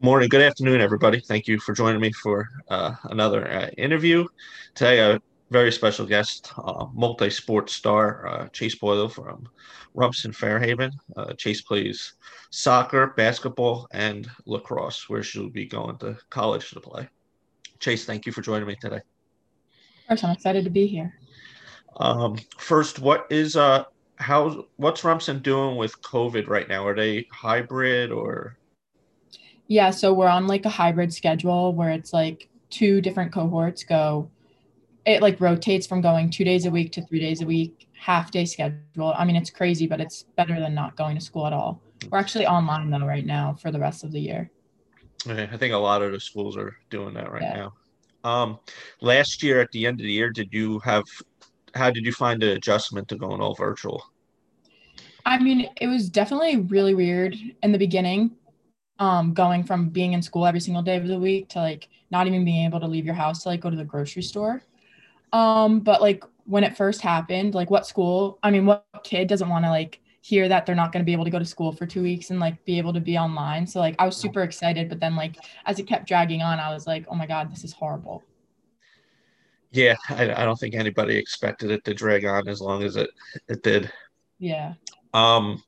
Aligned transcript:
Morning, 0.00 0.28
good 0.28 0.42
afternoon, 0.42 0.80
everybody. 0.80 1.18
Thank 1.18 1.48
you 1.48 1.58
for 1.58 1.72
joining 1.72 2.00
me 2.00 2.12
for 2.12 2.48
uh, 2.68 2.94
another 3.10 3.50
uh, 3.50 3.66
interview. 3.76 4.28
Today, 4.76 5.00
a 5.00 5.20
very 5.50 5.72
special 5.72 6.06
guest, 6.06 6.52
uh, 6.56 6.86
multi 6.94 7.28
sport 7.30 7.68
star 7.68 8.28
uh, 8.28 8.48
Chase 8.50 8.76
Boyle 8.76 9.08
from 9.08 9.48
Rumson 9.94 10.32
Fair 10.32 10.60
Haven. 10.60 10.92
Uh, 11.16 11.32
Chase 11.32 11.62
plays 11.62 12.12
soccer, 12.50 13.08
basketball, 13.16 13.88
and 13.90 14.30
lacrosse, 14.46 15.08
where 15.08 15.24
she'll 15.24 15.50
be 15.50 15.66
going 15.66 15.98
to 15.98 16.16
college 16.30 16.70
to 16.70 16.80
play. 16.80 17.08
Chase, 17.80 18.04
thank 18.04 18.24
you 18.24 18.30
for 18.30 18.40
joining 18.40 18.68
me 18.68 18.76
today. 18.80 19.00
Of 20.02 20.06
course, 20.06 20.22
I'm 20.22 20.30
excited 20.30 20.62
to 20.62 20.70
be 20.70 20.86
here. 20.86 21.12
Um, 21.96 22.38
first, 22.56 23.00
what 23.00 23.26
is 23.30 23.56
uh, 23.56 23.82
how 24.14 24.66
what's 24.76 25.02
Rumson 25.02 25.42
doing 25.42 25.74
with 25.74 26.00
COVID 26.02 26.46
right 26.46 26.68
now? 26.68 26.86
Are 26.86 26.94
they 26.94 27.26
hybrid 27.32 28.12
or 28.12 28.57
yeah, 29.68 29.90
so 29.90 30.14
we're 30.14 30.28
on 30.28 30.46
like 30.46 30.64
a 30.64 30.70
hybrid 30.70 31.12
schedule 31.12 31.74
where 31.74 31.90
it's 31.90 32.12
like 32.12 32.48
two 32.70 33.00
different 33.02 33.32
cohorts 33.32 33.84
go. 33.84 34.30
It 35.04 35.22
like 35.22 35.40
rotates 35.40 35.86
from 35.86 36.00
going 36.00 36.30
two 36.30 36.44
days 36.44 36.64
a 36.66 36.70
week 36.70 36.90
to 36.92 37.02
three 37.02 37.20
days 37.20 37.42
a 37.42 37.46
week, 37.46 37.86
half 37.94 38.30
day 38.30 38.46
schedule. 38.46 39.14
I 39.16 39.24
mean, 39.26 39.36
it's 39.36 39.50
crazy, 39.50 39.86
but 39.86 40.00
it's 40.00 40.24
better 40.36 40.58
than 40.58 40.74
not 40.74 40.96
going 40.96 41.16
to 41.16 41.24
school 41.24 41.46
at 41.46 41.52
all. 41.52 41.80
We're 42.10 42.18
actually 42.18 42.46
online 42.46 42.90
though 42.90 43.06
right 43.06 43.26
now 43.26 43.56
for 43.60 43.70
the 43.70 43.78
rest 43.78 44.04
of 44.04 44.12
the 44.12 44.20
year. 44.20 44.50
Okay, 45.26 45.48
I 45.52 45.56
think 45.56 45.74
a 45.74 45.78
lot 45.78 46.00
of 46.00 46.12
the 46.12 46.20
schools 46.20 46.56
are 46.56 46.76
doing 46.88 47.12
that 47.14 47.30
right 47.30 47.42
yeah. 47.42 47.54
now. 47.54 47.72
Um, 48.24 48.58
last 49.00 49.42
year 49.42 49.60
at 49.60 49.70
the 49.72 49.86
end 49.86 50.00
of 50.00 50.04
the 50.04 50.12
year, 50.12 50.30
did 50.30 50.48
you 50.50 50.78
have? 50.80 51.04
How 51.74 51.90
did 51.90 52.06
you 52.06 52.12
find 52.12 52.40
the 52.40 52.52
adjustment 52.52 53.08
to 53.08 53.16
going 53.16 53.42
all 53.42 53.54
virtual? 53.54 54.02
I 55.26 55.38
mean, 55.38 55.68
it 55.78 55.88
was 55.88 56.08
definitely 56.08 56.56
really 56.56 56.94
weird 56.94 57.36
in 57.62 57.72
the 57.72 57.78
beginning 57.78 58.30
um, 58.98 59.32
going 59.32 59.64
from 59.64 59.88
being 59.88 60.12
in 60.12 60.22
school 60.22 60.46
every 60.46 60.60
single 60.60 60.82
day 60.82 60.96
of 60.96 61.06
the 61.06 61.18
week 61.18 61.48
to 61.50 61.58
like 61.58 61.88
not 62.10 62.26
even 62.26 62.44
being 62.44 62.64
able 62.64 62.80
to 62.80 62.86
leave 62.86 63.04
your 63.04 63.14
house 63.14 63.42
to 63.42 63.48
like 63.48 63.60
go 63.60 63.70
to 63.70 63.76
the 63.76 63.84
grocery 63.84 64.22
store. 64.22 64.62
Um, 65.32 65.80
but 65.80 66.00
like 66.00 66.24
when 66.44 66.64
it 66.64 66.76
first 66.76 67.00
happened, 67.00 67.54
like 67.54 67.70
what 67.70 67.86
school, 67.86 68.38
I 68.42 68.50
mean, 68.50 68.66
what 68.66 68.86
kid 69.04 69.28
doesn't 69.28 69.48
want 69.48 69.64
to 69.64 69.70
like 69.70 70.00
hear 70.20 70.48
that 70.48 70.66
they're 70.66 70.74
not 70.74 70.92
going 70.92 71.02
to 71.02 71.06
be 71.06 71.12
able 71.12 71.24
to 71.24 71.30
go 71.30 71.38
to 71.38 71.44
school 71.44 71.72
for 71.72 71.86
two 71.86 72.02
weeks 72.02 72.30
and 72.30 72.40
like 72.40 72.64
be 72.64 72.78
able 72.78 72.92
to 72.92 73.00
be 73.00 73.16
online. 73.16 73.66
So 73.66 73.80
like 73.80 73.94
I 73.98 74.06
was 74.06 74.16
super 74.16 74.42
excited, 74.42 74.88
but 74.88 75.00
then 75.00 75.14
like 75.16 75.36
as 75.66 75.78
it 75.78 75.86
kept 75.86 76.08
dragging 76.08 76.42
on, 76.42 76.58
I 76.58 76.72
was 76.72 76.86
like, 76.86 77.06
oh 77.08 77.14
my 77.14 77.26
God, 77.26 77.52
this 77.52 77.64
is 77.64 77.72
horrible. 77.72 78.24
Yeah, 79.70 79.96
I, 80.08 80.22
I 80.22 80.44
don't 80.44 80.58
think 80.58 80.74
anybody 80.74 81.16
expected 81.16 81.70
it 81.70 81.84
to 81.84 81.94
drag 81.94 82.24
on 82.24 82.48
as 82.48 82.60
long 82.60 82.82
as 82.82 82.96
it 82.96 83.10
it 83.48 83.62
did. 83.62 83.92
Yeah. 84.38 84.74
Um 85.12 85.62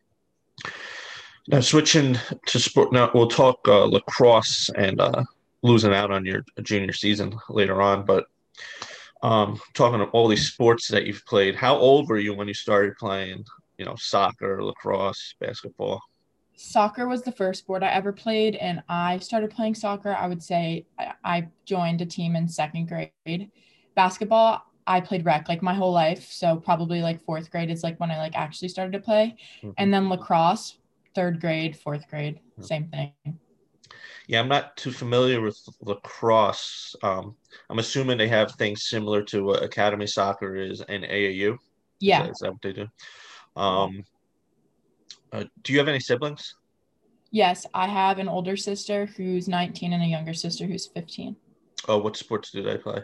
now 1.48 1.60
switching 1.60 2.16
to 2.46 2.58
sport. 2.58 2.92
Now 2.92 3.10
we'll 3.14 3.28
talk 3.28 3.60
uh, 3.66 3.84
lacrosse 3.84 4.70
and 4.77 5.00
uh, 5.00 5.24
losing 5.62 5.94
out 5.94 6.10
on 6.10 6.24
your 6.24 6.44
junior 6.62 6.92
season 6.92 7.34
later 7.48 7.82
on, 7.82 8.05
but 8.05 8.27
um, 9.22 9.60
talking 9.74 10.00
of 10.00 10.08
all 10.10 10.28
these 10.28 10.50
sports 10.50 10.88
that 10.88 11.06
you've 11.06 11.24
played. 11.27 11.55
How 11.55 11.77
old 11.77 12.08
were 12.08 12.19
you 12.19 12.34
when 12.34 12.48
you 12.48 12.55
started 12.55 12.97
playing? 12.97 13.44
You 13.78 13.84
know, 13.84 13.94
soccer, 13.97 14.62
lacrosse, 14.62 15.34
basketball. 15.41 16.02
Soccer 16.55 17.08
was 17.08 17.22
the 17.22 17.32
first 17.32 17.60
sport 17.60 17.82
I 17.82 17.88
ever 17.88 18.12
played, 18.12 18.56
and 18.56 18.82
I 18.88 19.19
started 19.19 19.50
playing 19.50 19.75
soccer. 19.75 20.14
I 20.14 20.27
would 20.27 20.42
say 20.42 20.84
I 21.25 21.48
joined 21.64 22.02
a 22.02 22.06
team 22.06 22.36
in 22.36 22.47
second 22.47 22.88
grade. 22.88 23.50
Basketball, 23.94 24.62
I 24.86 25.00
played 25.00 25.25
rec 25.25 25.48
like 25.48 25.62
my 25.62 25.72
whole 25.72 25.92
life, 25.92 26.30
so 26.30 26.56
probably 26.56 27.00
like 27.00 27.22
fourth 27.22 27.50
grade 27.50 27.70
is 27.70 27.82
like 27.82 27.98
when 27.98 28.10
I 28.10 28.19
like 28.19 28.36
actually 28.36 28.69
started 28.69 28.92
to 28.92 29.00
play, 29.00 29.36
mm-hmm. 29.62 29.70
and 29.78 29.92
then 29.92 30.10
lacrosse 30.10 30.77
third 31.14 31.41
grade, 31.41 31.77
fourth 31.77 32.08
grade, 32.08 32.41
same 32.61 32.89
thing. 32.89 33.12
Yeah, 34.27 34.41
I'm 34.41 34.48
not 34.48 34.77
too 34.77 34.92
familiar 34.92 35.41
with 35.41 35.58
lacrosse. 35.80 36.94
Um, 37.03 37.34
I'm 37.69 37.80
assuming 37.80 38.16
they 38.16 38.28
have 38.28 38.53
things 38.53 38.89
similar 38.89 39.22
to 39.25 39.44
what 39.44 39.62
Academy 39.62 40.06
Soccer 40.06 40.54
is 40.56 40.81
and 40.82 41.04
AAU. 41.04 41.59
Yeah, 41.98 42.22
is 42.22 42.26
that, 42.26 42.31
is 42.31 42.38
that 42.38 42.53
what 42.53 42.62
they 42.62 42.72
do? 42.72 42.88
Um, 43.56 44.04
uh, 45.32 45.44
do 45.62 45.72
you 45.72 45.78
have 45.78 45.88
any 45.88 46.00
siblings? 46.00 46.54
Yes, 47.31 47.66
I 47.75 47.87
have 47.87 48.19
an 48.19 48.28
older 48.28 48.56
sister 48.56 49.06
who's 49.06 49.48
19 49.48 49.92
and 49.92 50.03
a 50.03 50.06
younger 50.06 50.34
sister 50.34 50.66
who's 50.66 50.87
15. 50.87 51.37
Oh, 51.88 51.98
what 51.98 52.16
sports 52.16 52.50
do 52.50 52.62
they 52.62 52.77
play? 52.77 53.03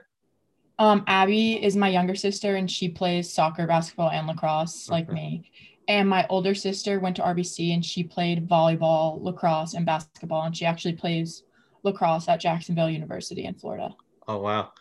Um, 0.78 1.05
Abby 1.06 1.62
is 1.62 1.77
my 1.77 1.88
younger 1.88 2.15
sister 2.15 2.56
and 2.56 2.71
she 2.71 2.88
plays 2.88 3.33
soccer, 3.33 3.67
basketball, 3.67 4.11
and 4.11 4.27
lacrosse 4.27 4.88
okay. 4.88 4.97
like 4.97 5.12
me. 5.12 5.50
And 5.89 6.09
my 6.09 6.27
older 6.29 6.55
sister 6.55 6.99
went 6.99 7.17
to 7.17 7.23
RBC 7.23 7.73
and 7.73 7.85
she 7.85 8.03
played 8.03 8.49
volleyball, 8.49 9.23
lacrosse, 9.23 9.75
and 9.75 9.87
basketball. 9.87 10.43
And 10.43 10.57
she 10.57 10.67
actually 10.67 10.95
plays 10.95 11.45
lacrosse 11.83 12.29
at 12.29 12.41
Jacksonville 12.41 12.91
University 12.91 13.45
in 13.45 13.55
Florida. 13.55 13.95
Oh, 14.27 14.39
wow. 14.39 14.73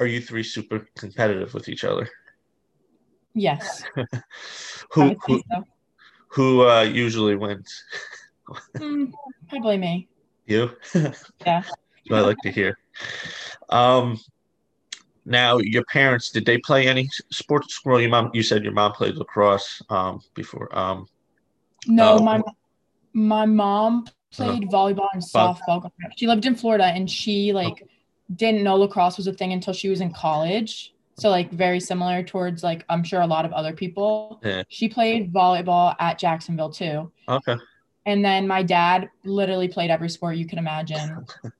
Are 0.00 0.06
you 0.06 0.20
three 0.20 0.42
super 0.42 0.86
competitive 0.96 1.54
with 1.54 1.68
each 1.68 1.84
other? 1.84 2.08
Yes. 3.34 3.82
who 4.92 5.16
who, 5.26 5.42
so. 5.50 5.64
who 6.28 6.68
uh, 6.68 6.82
usually 6.82 7.36
wins? 7.36 7.84
mm, 8.76 9.12
probably 9.48 9.76
me. 9.76 10.08
You? 10.46 10.70
yeah. 11.46 11.62
I 12.10 12.20
like 12.20 12.38
to 12.42 12.50
hear. 12.50 12.78
Um, 13.70 14.18
now, 15.26 15.58
your 15.58 15.84
parents 15.84 16.30
did 16.30 16.44
they 16.44 16.58
play 16.58 16.86
any 16.86 17.08
sports? 17.30 17.80
Well, 17.84 18.00
your 18.00 18.10
mom, 18.10 18.30
you 18.34 18.42
said 18.42 18.62
your 18.62 18.72
mom 18.72 18.92
played 18.92 19.16
lacrosse 19.16 19.80
um, 19.88 20.20
before. 20.34 20.76
Um, 20.76 21.06
no, 21.86 22.16
uh, 22.16 22.22
my 22.22 22.42
my 23.14 23.46
mom 23.46 24.06
played 24.32 24.64
uh, 24.64 24.68
volleyball 24.68 25.08
and 25.14 25.22
softball. 25.22 25.90
She 26.16 26.26
lived 26.26 26.44
in 26.44 26.54
Florida, 26.54 26.84
and 26.84 27.10
she 27.10 27.52
like 27.52 27.88
didn't 28.34 28.62
know 28.62 28.76
lacrosse 28.76 29.16
was 29.16 29.26
a 29.26 29.32
thing 29.32 29.52
until 29.52 29.72
she 29.72 29.88
was 29.88 30.00
in 30.00 30.12
college. 30.12 30.94
So 31.16 31.30
like 31.30 31.50
very 31.52 31.78
similar 31.80 32.22
towards 32.22 32.62
like 32.62 32.84
I'm 32.88 33.04
sure 33.04 33.20
a 33.22 33.26
lot 33.26 33.44
of 33.44 33.52
other 33.52 33.72
people. 33.72 34.40
Yeah. 34.44 34.64
She 34.68 34.88
played 34.88 35.32
volleyball 35.32 35.94
at 36.00 36.18
Jacksonville 36.18 36.70
too. 36.70 37.10
Okay. 37.28 37.56
And 38.04 38.22
then 38.22 38.46
my 38.46 38.62
dad 38.62 39.08
literally 39.24 39.68
played 39.68 39.90
every 39.90 40.10
sport 40.10 40.36
you 40.36 40.46
can 40.46 40.58
imagine 40.58 41.24
throughout 41.42 41.52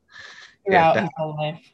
yeah, 0.67 0.93
that, 0.93 1.01
his 1.03 1.11
whole 1.17 1.37
life 1.37 1.74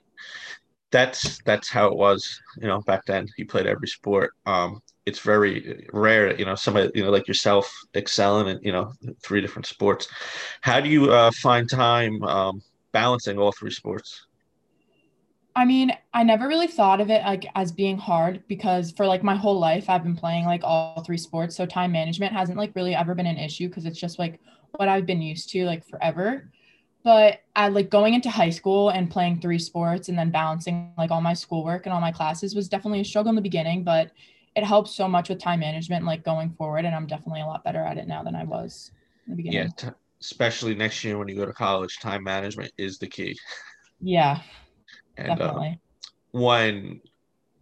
that's 0.90 1.40
that's 1.44 1.70
how 1.70 1.86
it 1.86 1.96
was 1.96 2.40
you 2.60 2.66
know 2.66 2.80
back 2.82 3.04
then. 3.06 3.26
He 3.36 3.44
played 3.44 3.66
every 3.66 3.88
sport. 3.88 4.32
Um 4.46 4.80
it's 5.06 5.20
very 5.20 5.88
rare 5.92 6.36
you 6.36 6.44
know 6.44 6.54
somebody 6.54 6.90
you 6.94 7.02
know 7.02 7.10
like 7.10 7.26
yourself 7.26 7.72
excelling 7.94 8.48
in 8.48 8.60
you 8.62 8.72
know 8.72 8.92
three 9.22 9.40
different 9.40 9.66
sports. 9.66 10.08
How 10.60 10.80
do 10.80 10.88
you 10.88 11.10
uh, 11.12 11.30
find 11.42 11.68
time 11.68 12.22
um, 12.22 12.62
balancing 12.92 13.38
all 13.38 13.52
three 13.52 13.70
sports? 13.70 14.26
I 15.56 15.64
mean 15.64 15.92
i 16.14 16.22
never 16.22 16.46
really 16.46 16.68
thought 16.68 17.00
of 17.00 17.10
it 17.10 17.22
like 17.24 17.44
as 17.54 17.72
being 17.72 17.98
hard 17.98 18.42
because 18.46 18.92
for 18.92 19.06
like 19.06 19.22
my 19.24 19.34
whole 19.34 19.58
life 19.58 19.90
i've 19.90 20.04
been 20.04 20.16
playing 20.16 20.44
like 20.44 20.62
all 20.64 21.02
three 21.02 21.18
sports. 21.18 21.56
So 21.56 21.66
time 21.66 21.92
management 21.92 22.32
hasn't 22.32 22.56
like 22.56 22.74
really 22.76 22.94
ever 22.94 23.14
been 23.14 23.26
an 23.26 23.36
issue 23.36 23.68
because 23.68 23.84
it's 23.84 23.98
just 23.98 24.18
like 24.18 24.40
what 24.76 24.88
i've 24.88 25.06
been 25.06 25.20
used 25.20 25.50
to 25.50 25.66
like 25.66 25.84
forever 25.86 26.50
but 27.02 27.40
I 27.56 27.68
like 27.68 27.90
going 27.90 28.14
into 28.14 28.30
high 28.30 28.50
school 28.50 28.90
and 28.90 29.10
playing 29.10 29.40
three 29.40 29.58
sports 29.58 30.08
and 30.08 30.18
then 30.18 30.30
balancing 30.30 30.92
like 30.98 31.10
all 31.10 31.20
my 31.20 31.34
schoolwork 31.34 31.86
and 31.86 31.92
all 31.92 32.00
my 32.00 32.12
classes 32.12 32.54
was 32.54 32.68
definitely 32.68 33.00
a 33.00 33.04
struggle 33.04 33.30
in 33.30 33.36
the 33.36 33.42
beginning, 33.42 33.84
but 33.84 34.10
it 34.56 34.64
helps 34.64 34.94
so 34.94 35.08
much 35.08 35.28
with 35.28 35.38
time 35.38 35.60
management 35.60 36.04
like 36.04 36.24
going 36.24 36.50
forward 36.50 36.84
and 36.84 36.94
I'm 36.94 37.06
definitely 37.06 37.40
a 37.40 37.46
lot 37.46 37.64
better 37.64 37.80
at 37.80 37.98
it 37.98 38.06
now 38.06 38.22
than 38.22 38.34
I 38.34 38.44
was 38.44 38.90
in 39.26 39.32
the 39.32 39.36
beginning. 39.36 39.58
Yeah, 39.58 39.68
t- 39.90 39.96
especially 40.20 40.74
next 40.74 41.02
year 41.04 41.16
when 41.18 41.28
you 41.28 41.36
go 41.36 41.46
to 41.46 41.52
college, 41.52 41.98
time 42.00 42.22
management 42.24 42.72
is 42.76 42.98
the 42.98 43.06
key. 43.06 43.38
Yeah. 44.00 44.40
and, 45.16 45.30
uh, 45.30 45.34
definitely. 45.34 45.78
Uh, 46.34 46.38
when 46.38 47.00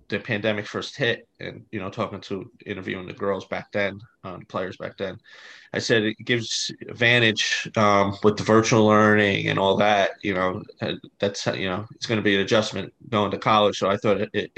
the 0.09 0.19
pandemic 0.19 0.67
first 0.67 0.97
hit 0.97 1.29
and 1.41 1.65
you 1.71 1.79
know 1.79 1.91
talking 1.91 2.21
to 2.21 2.51
interviewing 2.67 3.07
the 3.07 3.13
girls 3.13 3.45
back 3.47 3.71
then 3.73 4.01
um, 4.25 4.41
players 4.49 4.77
back 4.77 4.97
then 4.97 5.19
i 5.75 5.79
said 5.79 6.03
it 6.03 6.17
gives 6.25 6.73
advantage 6.89 7.71
um, 7.77 8.17
with 8.25 8.37
the 8.37 8.43
virtual 8.43 8.87
learning 8.87 9.49
and 9.49 9.59
all 9.59 9.77
that 9.77 10.13
you 10.23 10.35
know 10.35 10.63
that's 11.19 11.47
you 11.47 11.69
know 11.69 11.87
it's 11.95 12.07
going 12.07 12.19
to 12.19 12.23
be 12.23 12.35
an 12.35 12.41
adjustment 12.41 12.93
going 13.11 13.31
to 13.31 13.39
college. 13.39 13.79
So 13.79 13.89
i 13.89 13.97
thought 13.97 14.21
it, 14.21 14.31
it, 14.33 14.51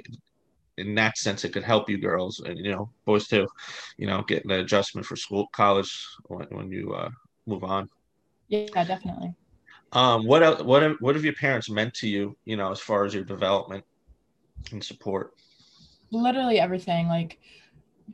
in 0.78 0.94
that 0.94 1.18
sense 1.18 1.44
it 1.44 1.52
could 1.52 1.64
help 1.64 1.90
you 1.90 1.98
girls 1.98 2.40
and 2.40 2.58
you 2.58 2.70
know 2.70 2.88
boys 3.04 3.26
too 3.26 3.46
you 3.98 4.06
know 4.06 4.22
getting 4.22 4.50
an 4.50 4.60
adjustment 4.60 5.06
for 5.06 5.16
school 5.16 5.48
college 5.52 6.06
when, 6.26 6.46
when 6.50 6.70
you 6.70 6.94
uh, 6.94 7.10
move 7.46 7.64
on. 7.64 7.88
Yeah 8.48 8.84
definitely. 8.84 9.34
Um 9.92 10.26
what 10.26 10.64
what 10.64 11.00
what 11.02 11.16
have 11.16 11.24
your 11.24 11.34
parents 11.34 11.68
meant 11.68 11.92
to 11.94 12.08
you 12.08 12.36
you 12.44 12.56
know 12.56 12.70
as 12.70 12.78
far 12.78 13.04
as 13.04 13.12
your 13.12 13.24
development 13.24 13.84
and 14.72 14.82
support? 14.82 15.34
Literally 16.10 16.58
everything. 16.58 17.08
Like 17.08 17.38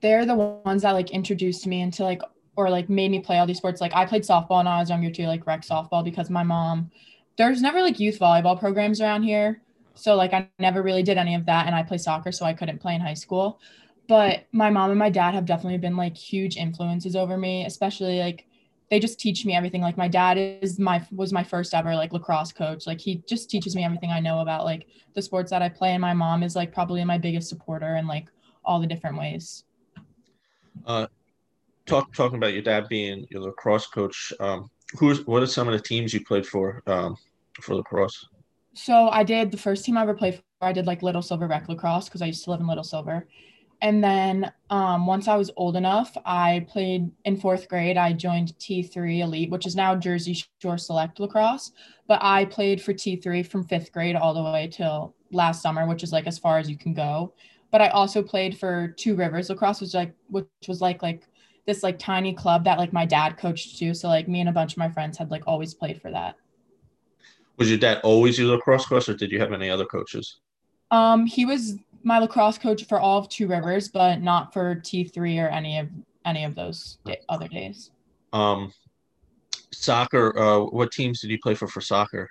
they're 0.00 0.26
the 0.26 0.34
ones 0.34 0.82
that 0.82 0.92
like 0.92 1.10
introduced 1.10 1.66
me 1.66 1.80
into 1.80 2.02
like 2.04 2.22
or 2.56 2.70
like 2.70 2.88
made 2.88 3.10
me 3.10 3.20
play 3.20 3.38
all 3.38 3.46
these 3.46 3.58
sports. 3.58 3.80
Like 3.80 3.94
I 3.94 4.06
played 4.06 4.22
softball 4.22 4.58
when 4.58 4.66
I 4.66 4.80
was 4.80 4.90
younger 4.90 5.10
too, 5.10 5.26
like 5.26 5.46
rec 5.46 5.62
softball 5.62 6.04
because 6.04 6.30
my 6.30 6.42
mom 6.42 6.90
there's 7.36 7.60
never 7.60 7.82
like 7.82 8.00
youth 8.00 8.18
volleyball 8.18 8.58
programs 8.58 9.00
around 9.00 9.22
here. 9.22 9.60
So 9.94 10.14
like 10.14 10.32
I 10.32 10.48
never 10.58 10.82
really 10.82 11.02
did 11.02 11.18
any 11.18 11.34
of 11.34 11.46
that 11.46 11.66
and 11.66 11.74
I 11.74 11.82
play 11.82 11.98
soccer 11.98 12.32
so 12.32 12.44
I 12.44 12.54
couldn't 12.54 12.80
play 12.80 12.94
in 12.94 13.00
high 13.00 13.14
school. 13.14 13.60
But 14.08 14.46
my 14.52 14.70
mom 14.70 14.90
and 14.90 14.98
my 14.98 15.10
dad 15.10 15.34
have 15.34 15.46
definitely 15.46 15.78
been 15.78 15.96
like 15.96 16.16
huge 16.16 16.56
influences 16.56 17.16
over 17.16 17.36
me, 17.36 17.64
especially 17.66 18.20
like 18.20 18.46
they 18.90 19.00
just 19.00 19.18
teach 19.18 19.44
me 19.44 19.54
everything. 19.54 19.80
Like 19.80 19.96
my 19.96 20.08
dad 20.08 20.38
is 20.38 20.78
my 20.78 21.04
was 21.10 21.32
my 21.32 21.42
first 21.42 21.74
ever 21.74 21.94
like 21.94 22.12
lacrosse 22.12 22.52
coach. 22.52 22.86
Like 22.86 23.00
he 23.00 23.22
just 23.28 23.50
teaches 23.50 23.74
me 23.74 23.84
everything 23.84 24.10
I 24.10 24.20
know 24.20 24.40
about 24.40 24.64
like 24.64 24.86
the 25.14 25.22
sports 25.22 25.50
that 25.50 25.62
I 25.62 25.68
play. 25.68 25.90
And 25.90 26.00
my 26.00 26.14
mom 26.14 26.42
is 26.42 26.54
like 26.54 26.72
probably 26.72 27.04
my 27.04 27.18
biggest 27.18 27.48
supporter 27.48 27.96
in 27.96 28.06
like 28.06 28.28
all 28.64 28.80
the 28.80 28.86
different 28.86 29.18
ways. 29.18 29.64
Uh, 30.86 31.06
talk 31.86 32.12
talking 32.12 32.38
about 32.38 32.52
your 32.52 32.62
dad 32.62 32.88
being 32.88 33.26
your 33.30 33.42
lacrosse 33.42 33.86
coach. 33.86 34.32
Um, 34.38 34.70
who's 34.98 35.26
what 35.26 35.42
are 35.42 35.46
some 35.46 35.66
of 35.66 35.72
the 35.72 35.80
teams 35.80 36.14
you 36.14 36.24
played 36.24 36.46
for 36.46 36.82
um, 36.86 37.16
for 37.60 37.74
lacrosse? 37.74 38.26
So 38.74 39.08
I 39.08 39.24
did 39.24 39.50
the 39.50 39.56
first 39.56 39.84
team 39.84 39.96
I 39.96 40.02
ever 40.02 40.14
played 40.14 40.36
for. 40.36 40.42
I 40.60 40.72
did 40.72 40.86
like 40.86 41.02
Little 41.02 41.22
Silver 41.22 41.46
Rec 41.46 41.68
Lacrosse 41.68 42.06
because 42.06 42.22
I 42.22 42.26
used 42.26 42.44
to 42.44 42.50
live 42.50 42.60
in 42.60 42.66
Little 42.66 42.84
Silver, 42.84 43.26
and 43.82 44.02
then 44.02 44.52
um, 44.70 45.06
once 45.06 45.28
I 45.28 45.36
was 45.36 45.50
old 45.56 45.76
enough, 45.76 46.16
I 46.24 46.66
played 46.68 47.10
in 47.24 47.36
fourth 47.36 47.68
grade. 47.68 47.96
I 47.96 48.12
joined 48.12 48.56
T3 48.58 49.20
Elite, 49.20 49.50
which 49.50 49.66
is 49.66 49.76
now 49.76 49.94
Jersey 49.94 50.42
Shore 50.62 50.78
Select 50.78 51.20
Lacrosse. 51.20 51.72
But 52.08 52.20
I 52.22 52.46
played 52.46 52.80
for 52.80 52.94
T3 52.94 53.46
from 53.46 53.64
fifth 53.64 53.92
grade 53.92 54.16
all 54.16 54.32
the 54.32 54.42
way 54.42 54.68
till 54.68 55.14
last 55.30 55.62
summer, 55.62 55.86
which 55.86 56.02
is 56.02 56.12
like 56.12 56.26
as 56.26 56.38
far 56.38 56.58
as 56.58 56.70
you 56.70 56.78
can 56.78 56.94
go. 56.94 57.34
But 57.70 57.82
I 57.82 57.88
also 57.88 58.22
played 58.22 58.58
for 58.58 58.88
Two 58.96 59.14
Rivers 59.14 59.50
Lacrosse, 59.50 59.80
which 59.80 59.94
like 59.94 60.14
which 60.28 60.46
was 60.68 60.80
like 60.80 61.02
like 61.02 61.24
this 61.66 61.82
like 61.82 61.98
tiny 61.98 62.32
club 62.32 62.64
that 62.64 62.78
like 62.78 62.92
my 62.92 63.04
dad 63.04 63.36
coached 63.36 63.78
too. 63.78 63.92
So 63.92 64.08
like 64.08 64.28
me 64.28 64.40
and 64.40 64.48
a 64.48 64.52
bunch 64.52 64.72
of 64.72 64.78
my 64.78 64.88
friends 64.88 65.18
had 65.18 65.30
like 65.30 65.42
always 65.46 65.74
played 65.74 66.00
for 66.00 66.10
that. 66.10 66.36
Was 67.58 67.68
your 67.68 67.78
dad 67.78 68.00
always 68.04 68.38
your 68.38 68.48
lacrosse 68.48 68.86
coach, 68.86 69.08
or 69.08 69.14
did 69.14 69.30
you 69.30 69.40
have 69.40 69.52
any 69.52 69.68
other 69.68 69.84
coaches? 69.84 70.40
Um, 70.90 71.26
he 71.26 71.44
was 71.44 71.76
my 72.06 72.20
lacrosse 72.20 72.56
coach 72.56 72.84
for 72.84 73.00
all 73.00 73.18
of 73.18 73.28
Two 73.28 73.48
Rivers, 73.48 73.88
but 73.88 74.22
not 74.22 74.52
for 74.52 74.76
T 74.76 75.04
three 75.04 75.38
or 75.40 75.48
any 75.48 75.78
of 75.78 75.88
any 76.24 76.44
of 76.44 76.54
those 76.54 76.98
day, 77.04 77.18
other 77.28 77.48
days. 77.48 77.90
Um, 78.32 78.72
soccer. 79.72 80.38
Uh, 80.38 80.60
what 80.66 80.92
teams 80.92 81.20
did 81.20 81.30
you 81.30 81.38
play 81.40 81.56
for 81.56 81.66
for 81.66 81.80
soccer? 81.80 82.30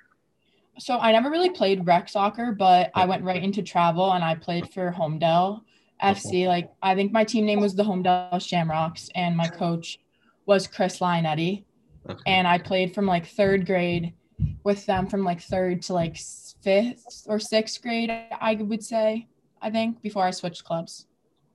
So 0.78 0.98
I 0.98 1.12
never 1.12 1.30
really 1.30 1.50
played 1.50 1.86
rec 1.86 2.08
soccer, 2.08 2.52
but 2.52 2.90
I 2.94 3.04
went 3.04 3.22
right 3.22 3.42
into 3.42 3.62
travel 3.62 4.12
and 4.12 4.24
I 4.24 4.34
played 4.34 4.72
for 4.72 4.90
Holmdel 4.90 5.60
FC. 6.02 6.46
Like 6.46 6.70
I 6.82 6.94
think 6.94 7.12
my 7.12 7.24
team 7.24 7.44
name 7.44 7.60
was 7.60 7.74
the 7.74 7.84
Holmdel 7.84 8.40
Shamrocks, 8.40 9.10
and 9.14 9.36
my 9.36 9.46
coach 9.46 9.98
was 10.46 10.66
Chris 10.66 11.00
Lionetti. 11.00 11.64
Okay. 12.08 12.22
And 12.26 12.48
I 12.48 12.56
played 12.56 12.94
from 12.94 13.04
like 13.04 13.26
third 13.26 13.66
grade 13.66 14.14
with 14.64 14.86
them 14.86 15.06
from 15.06 15.22
like 15.22 15.42
third 15.42 15.82
to 15.82 15.92
like 15.92 16.16
fifth 16.62 17.26
or 17.26 17.38
sixth 17.38 17.82
grade, 17.82 18.10
I 18.10 18.54
would 18.54 18.82
say. 18.82 19.28
I 19.60 19.70
think, 19.70 20.02
before 20.02 20.24
I 20.24 20.30
switched 20.30 20.64
clubs. 20.64 21.06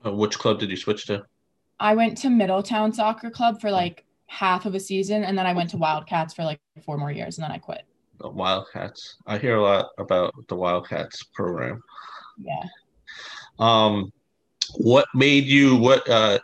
Uh, 0.06 0.12
which 0.12 0.38
club 0.39 0.59
did 0.59 0.69
you 0.69 0.77
switch 0.77 1.06
to? 1.07 1.24
I 1.80 1.95
went 1.95 2.18
to 2.19 2.30
Middletown 2.30 2.94
Soccer 2.94 3.30
Club 3.30 3.59
for 3.59 3.71
like 3.71 4.06
half 4.27 4.65
of 4.65 4.75
a 4.75 4.80
season, 4.80 5.24
and 5.24 5.38
then 5.38 5.45
I 5.45 5.53
went 5.53 5.69
to 5.71 5.77
Wildcats 5.77 6.33
for 6.33 6.44
like 6.44 6.59
four 6.86 6.98
more 6.98 7.12
years, 7.12 7.38
and 7.38 7.44
then 7.44 7.51
I 7.51 7.57
quit. 7.57 7.83
The 8.19 8.30
Wildcats. 8.30 9.18
I 9.25 9.38
hear 9.38 9.56
a 9.56 9.62
lot 9.62 9.89
about 9.98 10.33
the 10.48 10.56
Wildcats 10.56 11.24
program. 11.33 11.81
Yeah. 12.39 12.63
Um, 13.59 14.12
what 14.75 15.07
made 15.13 15.45
you 15.45 15.75
what 15.75 16.07
uh 16.09 16.39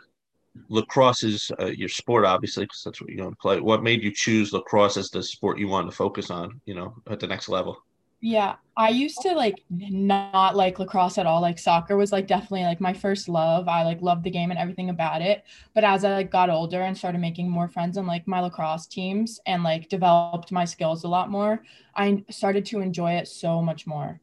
lacrosse 0.68 1.22
is 1.22 1.50
uh, 1.60 1.66
your 1.66 1.88
sport 1.88 2.24
obviously 2.24 2.64
because 2.64 2.82
that's 2.84 3.00
what 3.00 3.08
you're 3.08 3.18
going 3.18 3.30
to 3.30 3.36
play 3.36 3.60
what 3.60 3.82
made 3.82 4.02
you 4.02 4.12
choose 4.12 4.52
lacrosse 4.52 4.96
as 4.96 5.08
the 5.10 5.22
sport 5.22 5.58
you 5.58 5.68
wanted 5.68 5.90
to 5.90 5.96
focus 5.96 6.30
on 6.30 6.60
you 6.66 6.74
know 6.74 6.94
at 7.08 7.20
the 7.20 7.26
next 7.26 7.48
level 7.48 7.78
yeah, 8.20 8.56
I 8.76 8.88
used 8.88 9.20
to 9.22 9.32
like 9.32 9.62
not 9.70 10.56
like 10.56 10.78
lacrosse 10.78 11.18
at 11.18 11.26
all. 11.26 11.40
Like 11.40 11.58
soccer 11.58 11.96
was 11.96 12.10
like 12.10 12.26
definitely 12.26 12.62
like 12.62 12.80
my 12.80 12.92
first 12.92 13.28
love. 13.28 13.68
I 13.68 13.84
like 13.84 14.02
loved 14.02 14.24
the 14.24 14.30
game 14.30 14.50
and 14.50 14.58
everything 14.58 14.90
about 14.90 15.22
it. 15.22 15.44
But 15.74 15.84
as 15.84 16.04
I 16.04 16.12
like 16.12 16.30
got 16.30 16.50
older 16.50 16.82
and 16.82 16.96
started 16.96 17.20
making 17.20 17.48
more 17.48 17.68
friends 17.68 17.96
on 17.96 18.06
like 18.06 18.26
my 18.26 18.40
lacrosse 18.40 18.86
teams 18.86 19.40
and 19.46 19.62
like 19.62 19.88
developed 19.88 20.50
my 20.50 20.64
skills 20.64 21.04
a 21.04 21.08
lot 21.08 21.30
more, 21.30 21.62
I 21.94 22.24
started 22.30 22.66
to 22.66 22.80
enjoy 22.80 23.12
it 23.12 23.28
so 23.28 23.62
much 23.62 23.86
more. 23.86 24.20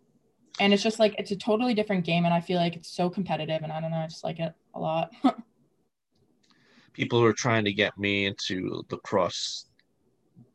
And 0.59 0.73
it's 0.73 0.83
just 0.83 0.99
like 0.99 1.15
it's 1.17 1.31
a 1.31 1.35
totally 1.37 1.73
different 1.73 2.05
game 2.05 2.25
and 2.25 2.33
I 2.33 2.41
feel 2.41 2.59
like 2.59 2.75
it's 2.75 2.89
so 2.89 3.09
competitive 3.09 3.61
and 3.63 3.71
I 3.71 3.79
don't 3.79 3.91
know, 3.91 3.97
I 3.97 4.07
just 4.07 4.23
like 4.25 4.39
it 4.39 4.53
a 4.73 4.79
lot. 4.79 5.11
People 6.93 7.23
are 7.23 7.33
trying 7.33 7.65
to 7.65 7.73
get 7.73 7.97
me 7.97 8.25
into 8.25 8.83
lacrosse 8.89 9.65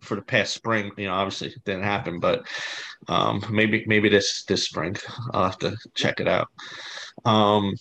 for 0.01 0.15
the 0.15 0.23
past 0.23 0.55
spring. 0.55 0.91
You 0.97 1.07
know, 1.07 1.15
obviously 1.15 1.49
it 1.49 1.65
didn't 1.65 1.85
happen, 1.85 2.21
but 2.21 2.47
um, 3.09 3.45
maybe 3.51 3.85
maybe 3.87 4.09
this 4.09 4.45
this 4.45 4.65
spring 4.65 4.97
I'll 5.33 5.45
have 5.45 5.59
to 5.59 5.77
check 5.95 6.21
it 6.21 6.29
out. 6.29 6.49
Um, 7.25 7.75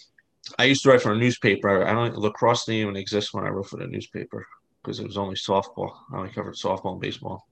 I 0.57 0.65
used 0.65 0.83
to 0.83 0.89
write 0.89 1.01
for 1.01 1.13
a 1.13 1.17
newspaper. 1.17 1.85
I 1.85 1.93
don't 1.93 2.17
lacrosse 2.17 2.65
didn't 2.65 2.81
even 2.81 2.95
exist 2.95 3.33
when 3.33 3.45
I 3.45 3.49
wrote 3.49 3.69
for 3.69 3.77
the 3.77 3.87
newspaper 3.87 4.47
because 4.81 4.99
it 4.99 5.05
was 5.05 5.17
only 5.17 5.35
softball. 5.35 5.91
I 6.11 6.17
only 6.17 6.31
covered 6.31 6.55
softball 6.55 6.93
and 6.93 7.01
baseball. 7.01 7.47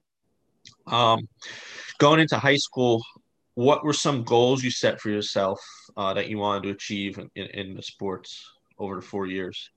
Um, 0.88 1.28
going 1.98 2.20
into 2.20 2.38
high 2.38 2.56
school, 2.56 3.02
what 3.56 3.84
were 3.84 3.94
some 3.94 4.24
goals 4.24 4.64
you 4.64 4.72
set 4.72 5.00
for 5.00 5.10
yourself 5.10 5.60
uh, 5.96 6.14
that 6.14 6.30
you 6.30 6.38
wanted 6.38 6.64
to 6.64 6.70
achieve 6.70 7.18
in, 7.18 7.30
in, 7.36 7.48
in 7.48 7.76
the 7.76 7.82
sports 7.82 8.44
over 8.78 8.96
the 8.96 9.02
four 9.02 9.28
years? 9.28 9.70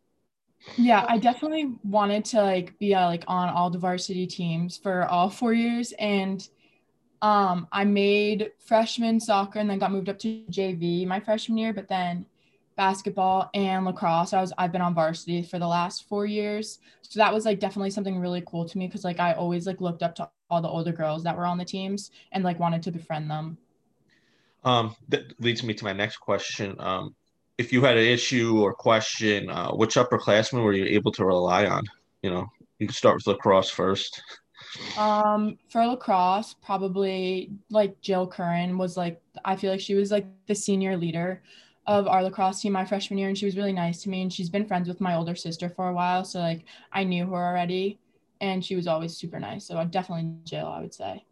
Yeah, 0.76 1.04
I 1.08 1.18
definitely 1.18 1.72
wanted 1.84 2.24
to 2.26 2.42
like 2.42 2.78
be 2.78 2.94
uh, 2.94 3.06
like 3.06 3.24
on 3.26 3.48
all 3.48 3.70
the 3.70 3.78
varsity 3.78 4.26
teams 4.26 4.76
for 4.76 5.04
all 5.06 5.30
four 5.30 5.52
years, 5.52 5.92
and 5.98 6.46
um, 7.22 7.66
I 7.72 7.84
made 7.84 8.52
freshman 8.58 9.20
soccer 9.20 9.58
and 9.58 9.68
then 9.68 9.78
got 9.78 9.92
moved 9.92 10.08
up 10.08 10.18
to 10.20 10.44
JV 10.50 11.06
my 11.06 11.20
freshman 11.20 11.58
year, 11.58 11.72
but 11.72 11.88
then 11.88 12.26
basketball 12.76 13.50
and 13.54 13.84
lacrosse. 13.84 14.32
I 14.32 14.40
was 14.40 14.52
I've 14.58 14.72
been 14.72 14.80
on 14.80 14.94
varsity 14.94 15.42
for 15.42 15.58
the 15.58 15.66
last 15.66 16.08
four 16.08 16.26
years, 16.26 16.78
so 17.02 17.18
that 17.20 17.32
was 17.32 17.44
like 17.44 17.60
definitely 17.60 17.90
something 17.90 18.18
really 18.18 18.42
cool 18.46 18.66
to 18.68 18.78
me 18.78 18.86
because 18.86 19.04
like 19.04 19.20
I 19.20 19.32
always 19.32 19.66
like 19.66 19.80
looked 19.80 20.02
up 20.02 20.14
to 20.16 20.30
all 20.50 20.62
the 20.62 20.68
older 20.68 20.92
girls 20.92 21.24
that 21.24 21.36
were 21.36 21.46
on 21.46 21.58
the 21.58 21.64
teams 21.64 22.10
and 22.32 22.44
like 22.44 22.58
wanted 22.58 22.82
to 22.84 22.90
befriend 22.90 23.30
them. 23.30 23.58
Um, 24.64 24.94
that 25.08 25.40
leads 25.40 25.62
me 25.62 25.74
to 25.74 25.84
my 25.84 25.92
next 25.92 26.18
question. 26.18 26.76
Um, 26.78 27.14
if 27.60 27.74
you 27.74 27.82
had 27.82 27.98
an 27.98 28.04
issue 28.04 28.58
or 28.58 28.72
question, 28.72 29.50
uh, 29.50 29.70
which 29.72 29.96
upperclassmen 29.96 30.64
were 30.64 30.72
you 30.72 30.86
able 30.86 31.12
to 31.12 31.26
rely 31.26 31.66
on? 31.66 31.84
You 32.22 32.30
know, 32.30 32.46
you 32.78 32.86
can 32.86 32.94
start 32.94 33.16
with 33.16 33.26
lacrosse 33.26 33.68
first. 33.68 34.22
Um, 34.96 35.58
for 35.68 35.86
lacrosse, 35.86 36.54
probably 36.62 37.50
like 37.68 38.00
Jill 38.00 38.26
Curran 38.26 38.78
was 38.78 38.96
like 38.96 39.20
I 39.44 39.56
feel 39.56 39.70
like 39.70 39.80
she 39.80 39.94
was 39.94 40.10
like 40.10 40.26
the 40.46 40.54
senior 40.54 40.96
leader 40.96 41.42
of 41.86 42.08
our 42.08 42.22
lacrosse 42.22 42.62
team 42.62 42.72
my 42.72 42.86
freshman 42.86 43.18
year, 43.18 43.28
and 43.28 43.36
she 43.36 43.44
was 43.44 43.58
really 43.58 43.74
nice 43.74 44.02
to 44.04 44.08
me. 44.08 44.22
And 44.22 44.32
she's 44.32 44.48
been 44.48 44.66
friends 44.66 44.88
with 44.88 45.00
my 45.02 45.14
older 45.14 45.34
sister 45.34 45.68
for 45.68 45.90
a 45.90 45.92
while, 45.92 46.24
so 46.24 46.38
like 46.40 46.64
I 46.92 47.04
knew 47.04 47.26
her 47.26 47.46
already, 47.48 47.98
and 48.40 48.64
she 48.64 48.74
was 48.74 48.86
always 48.86 49.14
super 49.14 49.38
nice. 49.38 49.66
So 49.66 49.84
definitely 49.84 50.32
Jill, 50.44 50.66
I 50.66 50.80
would 50.80 50.94
say. 50.94 51.26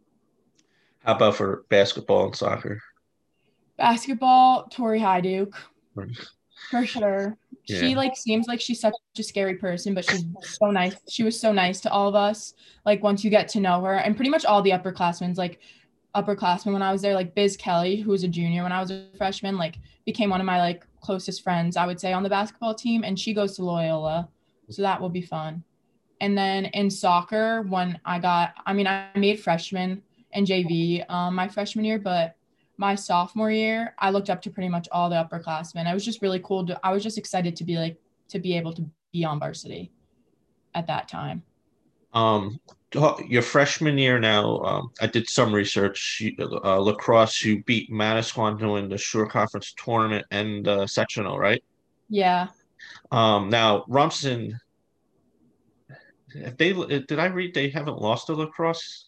How 1.05 1.15
about 1.15 1.37
for 1.37 1.65
basketball 1.71 2.27
and 2.27 2.37
soccer? 2.37 2.83
Basketball, 3.79 4.65
Tori 4.65 5.01
Hyduke 5.01 5.55
for 6.71 6.85
sure. 6.85 7.37
Yeah. 7.67 7.81
She 7.81 7.95
like 7.95 8.17
seems 8.17 8.47
like 8.47 8.61
she's 8.61 8.81
such 8.81 8.95
a 9.19 9.23
scary 9.23 9.57
person, 9.57 9.95
but 9.95 10.05
she's 10.05 10.25
so 10.43 10.71
nice. 10.71 10.97
She 11.09 11.23
was 11.23 11.39
so 11.39 11.53
nice 11.53 11.81
to 11.83 11.91
all 11.91 12.09
of 12.09 12.15
us. 12.15 12.55
Like 12.85 13.03
once 13.03 13.25
you 13.25 13.31
get 13.31 13.49
to 13.51 13.61
know 13.61 13.83
her, 13.83 13.95
and 13.95 14.17
pretty 14.17 14.31
much 14.31 14.45
all 14.45 14.63
the 14.63 14.71
upperclassmen, 14.71 15.37
like 15.37 15.61
upperclassmen 16.15 16.73
when 16.73 16.83
I 16.83 16.93
was 16.93 17.03
there, 17.03 17.15
like 17.15 17.35
Biz 17.35 17.57
Kelly, 17.57 17.97
who 17.97 18.11
was 18.11 18.25
a 18.25 18.29
junior 18.29 18.63
when 18.63 18.73
I 18.73 18.81
was 18.81 18.91
a 18.91 19.07
freshman, 19.17 19.57
like 19.57 19.77
became 20.05 20.31
one 20.31 20.41
of 20.41 20.47
my 20.47 20.59
like 20.59 20.87
closest 21.01 21.43
friends, 21.43 21.77
I 21.77 21.87
would 21.87 22.01
say, 22.01 22.13
on 22.13 22.23
the 22.23 22.29
basketball 22.29 22.75
team. 22.75 23.05
And 23.05 23.19
she 23.19 23.35
goes 23.35 23.57
to 23.57 23.65
Loyola. 23.65 24.29
So 24.71 24.83
that 24.83 25.01
will 25.01 25.09
be 25.09 25.23
fun. 25.23 25.65
And 26.21 26.37
then 26.37 26.67
in 26.67 26.91
soccer, 26.91 27.63
when 27.63 28.01
I 28.05 28.19
got, 28.19 28.55
I 28.67 28.73
mean, 28.73 28.87
I 28.87 29.09
made 29.15 29.41
freshman 29.41 30.03
and 30.33 30.47
JV 30.47 31.09
um, 31.11 31.35
my 31.35 31.49
freshman 31.49 31.85
year, 31.85 31.99
but 31.99 32.37
my 32.79 32.95
sophomore 32.95 33.51
year, 33.51 33.95
I 33.99 34.11
looked 34.11 34.31
up 34.31 34.41
to 34.43 34.51
pretty 34.51 34.69
much 34.69 34.89
all 34.93 35.11
the 35.11 35.17
upperclassmen. 35.17 35.87
I 35.87 35.95
was 35.95 36.05
just 36.05 36.23
really 36.23 36.41
cool. 36.41 36.65
To, 36.67 36.81
I 36.83 36.93
was 36.93 37.03
just 37.03 37.19
excited 37.19 37.57
to 37.57 37.65
be 37.65 37.77
like 37.77 37.99
to 38.29 38.39
be 38.39 38.57
able 38.57 38.73
to 38.75 38.89
be 39.13 39.25
on 39.25 39.41
varsity 39.41 39.91
at 40.75 40.87
that 40.87 41.09
time. 41.09 41.43
Um, 42.15 42.61
your 43.27 43.43
freshman 43.43 43.99
year 43.99 44.19
now, 44.19 44.59
um, 44.61 44.91
I 45.01 45.09
did 45.09 45.29
some 45.29 45.53
research. 45.53 46.23
Uh, 46.39 46.79
lacrosse, 46.79 47.45
you 47.45 47.63
beat 47.65 47.91
Manasquan 47.91 48.79
in 48.79 48.89
the 48.89 48.97
Shore 48.97 49.29
Conference 49.29 49.75
tournament 49.77 50.25
and 50.31 50.67
uh, 50.67 50.87
sectional, 50.87 51.39
right? 51.39 51.63
Yeah. 52.09 52.49
Um, 53.11 53.51
now 53.51 53.85
Rumson, 53.89 54.59
if 56.31 56.57
they 56.57 56.73
did 56.73 57.19
I 57.19 57.27
read 57.27 57.55
they 57.55 57.71
haven't 57.71 58.01
lost 58.01 58.29
a 58.29 58.35
lacrosse 58.35 59.08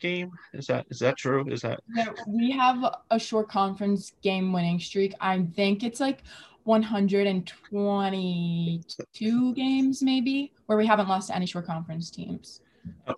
game? 0.00 0.30
Is 0.52 0.66
that 0.66 0.86
is 0.90 0.98
that 1.00 1.16
true? 1.16 1.48
Is 1.48 1.62
that 1.62 1.80
we 2.26 2.50
have 2.50 2.84
a 3.10 3.18
Shore 3.18 3.44
Conference 3.44 4.12
game 4.22 4.52
winning 4.52 4.78
streak. 4.80 5.14
I 5.20 5.46
think 5.54 5.82
it's 5.82 6.00
like 6.00 6.22
122 6.64 9.54
games 9.54 10.02
maybe 10.02 10.52
where 10.66 10.76
we 10.76 10.86
haven't 10.86 11.08
lost 11.08 11.28
to 11.28 11.36
any 11.36 11.46
Shore 11.46 11.62
Conference 11.62 12.10
teams. 12.10 12.60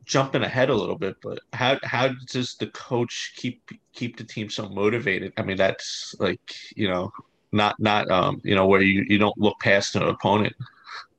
Jumping 0.05 0.43
ahead 0.43 0.71
a 0.71 0.75
little 0.75 0.99
bit, 0.99 1.17
but 1.23 1.39
how 1.53 1.79
how 1.83 2.11
does 2.29 2.57
the 2.57 2.67
coach 2.69 3.35
keep 3.37 3.63
keep 3.93 4.17
the 4.17 4.25
team 4.25 4.51
so 4.51 4.69
motivated? 4.69 5.33
I 5.37 5.43
mean, 5.43 5.57
that's 5.57 6.15
like 6.19 6.41
you 6.75 6.89
know 6.89 7.13
not 7.53 7.79
not 7.79 8.11
um 8.11 8.41
you 8.45 8.55
know 8.55 8.67
where 8.67 8.83
you 8.83 9.05
you 9.09 9.19
don't 9.19 9.39
look 9.39 9.59
past 9.61 9.97
an 9.97 10.03
opponent. 10.03 10.55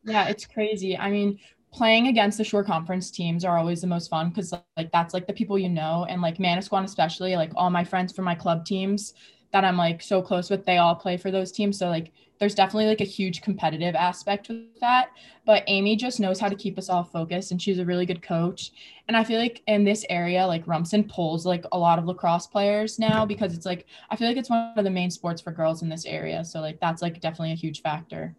Yeah, 0.04 0.28
it's 0.28 0.46
crazy. 0.46 0.98
I 0.98 1.12
mean, 1.12 1.40
playing 1.72 2.08
against 2.08 2.38
the 2.38 2.44
shore 2.44 2.64
conference 2.64 3.10
teams 3.10 3.46
are 3.46 3.58
always 3.58 3.82
the 3.82 3.88
most 3.88 4.10
fun 4.10 4.30
because 4.30 4.54
like 4.76 4.92
that's 4.92 5.14
like 5.14 5.26
the 5.26 5.34
people 5.34 5.58
you 5.58 5.70
know 5.70 6.06
and 6.10 6.22
like 6.22 6.38
Manasquan 6.38 6.84
especially 6.84 7.36
like 7.36 7.52
all 7.56 7.70
my 7.70 7.84
friends 7.84 8.14
from 8.14 8.26
my 8.26 8.36
club 8.36 8.66
teams 8.66 9.14
that 9.52 9.64
I'm 9.64 9.78
like 9.78 10.02
so 10.02 10.22
close 10.22 10.50
with 10.50 10.66
they 10.66 10.78
all 10.78 10.96
play 10.96 11.18
for 11.18 11.32
those 11.32 11.52
teams 11.52 11.80
so 11.80 11.88
like 11.88 12.12
there's 12.40 12.56
definitely 12.56 12.88
like 12.88 13.02
a 13.02 13.06
huge 13.06 13.42
competitive 13.42 13.96
aspect 13.96 14.50
with 14.50 14.80
that 14.82 15.12
but 15.46 15.64
Amy 15.68 15.96
just 15.96 16.20
knows 16.20 16.40
how 16.40 16.50
to 16.50 16.56
keep 16.56 16.78
us 16.78 16.90
all 16.90 17.04
focused 17.04 17.52
and 17.52 17.62
she's 17.62 17.80
a 17.80 17.86
really 17.86 18.06
good 18.06 18.22
coach 18.22 18.72
and 19.08 19.16
I 19.16 19.24
feel 19.24 19.40
like 19.40 19.62
in 19.68 19.86
this 19.86 20.06
area 20.10 20.46
like 20.46 20.68
Rumson 20.68 21.06
pulls 21.06 21.46
like 21.46 21.64
a 21.72 21.78
lot 21.78 22.00
of 22.00 22.06
lacrosse 22.06 22.48
players 22.48 23.00
now 23.00 23.26
because 23.26 23.54
it's 23.54 23.66
like 23.66 23.86
I 24.10 24.18
feel 24.18 24.28
like 24.28 24.38
it's 24.38 24.50
one 24.50 24.74
of 24.76 24.84
the 24.84 24.90
main 24.90 25.12
sports 25.12 25.42
for 25.42 25.52
girls 25.52 25.84
in 25.84 25.90
this 25.90 26.06
area 26.06 26.44
so 26.44 26.60
like 26.60 26.82
that's 26.82 27.02
like 27.02 27.22
definitely 27.22 27.54
a 27.54 27.56
huge 27.56 27.82
factor 27.82 28.36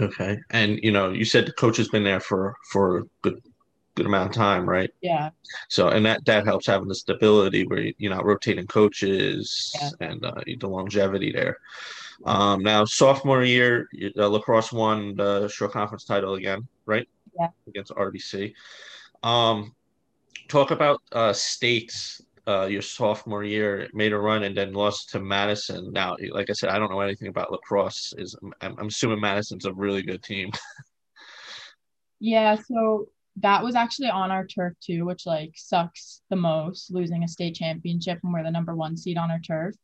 Okay, 0.00 0.38
and 0.50 0.78
you 0.82 0.90
know, 0.90 1.10
you 1.10 1.24
said 1.24 1.46
the 1.46 1.52
coach 1.52 1.76
has 1.76 1.88
been 1.88 2.04
there 2.04 2.20
for 2.20 2.56
for 2.70 2.98
a 2.98 3.02
good 3.22 3.42
good 3.94 4.06
amount 4.06 4.30
of 4.30 4.34
time, 4.34 4.68
right? 4.68 4.90
Yeah. 5.00 5.30
So, 5.68 5.88
and 5.88 6.04
that 6.06 6.24
that 6.24 6.44
helps 6.44 6.66
having 6.66 6.88
the 6.88 6.94
stability 6.94 7.66
where 7.66 7.90
you're 7.98 8.14
not 8.14 8.24
rotating 8.24 8.66
coaches 8.66 9.74
yeah. 9.80 10.08
and 10.08 10.24
uh, 10.24 10.34
the 10.46 10.66
longevity 10.66 11.32
there. 11.32 11.58
Um, 12.24 12.62
now, 12.62 12.84
sophomore 12.84 13.42
year, 13.42 13.88
uh, 14.16 14.28
lacrosse 14.28 14.72
won 14.72 15.16
the 15.16 15.48
shore 15.48 15.68
conference 15.68 16.04
title 16.04 16.34
again, 16.34 16.66
right? 16.86 17.08
Yeah. 17.38 17.48
Against 17.66 17.92
RBC. 17.92 18.54
Um, 19.22 19.74
talk 20.48 20.70
about 20.70 21.02
uh, 21.12 21.32
states 21.32 22.22
uh, 22.46 22.66
your 22.66 22.82
sophomore 22.82 23.44
year, 23.44 23.88
made 23.92 24.12
a 24.12 24.18
run 24.18 24.42
and 24.42 24.56
then 24.56 24.72
lost 24.72 25.10
to 25.10 25.20
Madison. 25.20 25.92
Now, 25.92 26.16
like 26.32 26.50
I 26.50 26.52
said, 26.52 26.70
I 26.70 26.78
don't 26.78 26.90
know 26.90 27.00
anything 27.00 27.28
about 27.28 27.52
lacrosse. 27.52 28.12
Is 28.18 28.36
I'm, 28.60 28.78
I'm 28.78 28.88
assuming 28.88 29.20
Madison's 29.20 29.66
a 29.66 29.72
really 29.72 30.02
good 30.02 30.22
team. 30.22 30.50
yeah, 32.20 32.56
so 32.56 33.08
that 33.36 33.62
was 33.62 33.74
actually 33.74 34.10
on 34.10 34.30
our 34.30 34.46
turf 34.46 34.74
too, 34.80 35.04
which 35.04 35.24
like 35.24 35.52
sucks 35.56 36.22
the 36.30 36.36
most, 36.36 36.92
losing 36.92 37.24
a 37.24 37.28
state 37.28 37.54
championship 37.54 38.18
and 38.22 38.32
we're 38.32 38.42
the 38.42 38.50
number 38.50 38.74
one 38.74 38.96
seed 38.96 39.16
on 39.16 39.30
our 39.30 39.40
turf. 39.40 39.74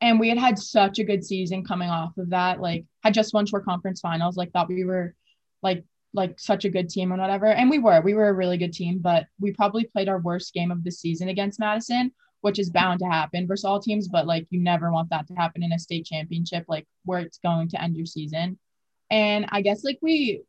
And 0.00 0.20
we 0.20 0.28
had 0.28 0.38
had 0.38 0.58
such 0.58 1.00
a 1.00 1.04
good 1.04 1.24
season 1.24 1.64
coming 1.64 1.90
off 1.90 2.16
of 2.18 2.30
that. 2.30 2.60
Like, 2.60 2.84
had 3.02 3.14
just 3.14 3.34
won 3.34 3.46
shore 3.46 3.60
conference 3.60 4.00
finals. 4.00 4.36
Like, 4.36 4.52
thought 4.52 4.68
we 4.68 4.84
were 4.84 5.14
like 5.60 5.84
like 6.14 6.38
such 6.38 6.64
a 6.64 6.70
good 6.70 6.88
team 6.88 7.12
and 7.12 7.20
whatever. 7.20 7.46
And 7.46 7.68
we 7.70 7.78
were, 7.78 8.00
we 8.00 8.14
were 8.14 8.28
a 8.28 8.34
really 8.34 8.56
good 8.56 8.72
team, 8.72 8.98
but 8.98 9.26
we 9.40 9.52
probably 9.52 9.84
played 9.84 10.08
our 10.08 10.18
worst 10.18 10.54
game 10.54 10.70
of 10.70 10.82
the 10.84 10.90
season 10.90 11.28
against 11.28 11.60
Madison, 11.60 12.12
which 12.40 12.58
is 12.58 12.70
bound 12.70 13.00
to 13.00 13.06
happen 13.06 13.46
versus 13.46 13.64
all 13.64 13.80
teams. 13.80 14.08
But 14.08 14.26
like 14.26 14.46
you 14.50 14.60
never 14.60 14.90
want 14.90 15.10
that 15.10 15.26
to 15.28 15.34
happen 15.34 15.62
in 15.62 15.72
a 15.72 15.78
state 15.78 16.06
championship, 16.06 16.64
like 16.68 16.86
where 17.04 17.20
it's 17.20 17.38
going 17.38 17.68
to 17.70 17.82
end 17.82 17.96
your 17.96 18.06
season. 18.06 18.58
And 19.10 19.46
I 19.50 19.62
guess 19.62 19.84
like 19.84 19.98
we 20.02 20.42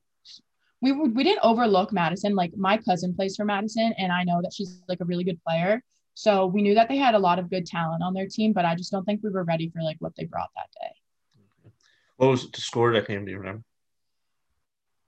we 0.81 0.91
we 0.91 1.23
didn't 1.23 1.43
overlook 1.43 1.91
Madison. 1.91 2.35
Like 2.35 2.55
my 2.55 2.77
cousin 2.77 3.13
plays 3.13 3.35
for 3.35 3.45
Madison, 3.45 3.93
and 3.97 4.11
I 4.11 4.23
know 4.23 4.41
that 4.41 4.53
she's 4.53 4.81
like 4.87 5.01
a 5.01 5.05
really 5.05 5.23
good 5.23 5.41
player. 5.43 5.83
So 6.13 6.47
we 6.47 6.61
knew 6.61 6.75
that 6.75 6.89
they 6.89 6.97
had 6.97 7.15
a 7.15 7.19
lot 7.19 7.39
of 7.39 7.49
good 7.49 7.65
talent 7.65 8.03
on 8.03 8.13
their 8.13 8.27
team, 8.27 8.51
but 8.51 8.65
I 8.65 8.75
just 8.75 8.91
don't 8.91 9.05
think 9.05 9.21
we 9.23 9.29
were 9.29 9.43
ready 9.43 9.69
for 9.69 9.81
like 9.81 9.97
what 9.99 10.13
they 10.17 10.25
brought 10.25 10.49
that 10.55 10.69
day. 10.81 11.71
What 12.17 12.31
was 12.31 12.51
the 12.51 12.59
score 12.59 12.91
that 12.93 13.07
came? 13.07 13.23
Do 13.23 13.31
you 13.31 13.37
remember? 13.37 13.63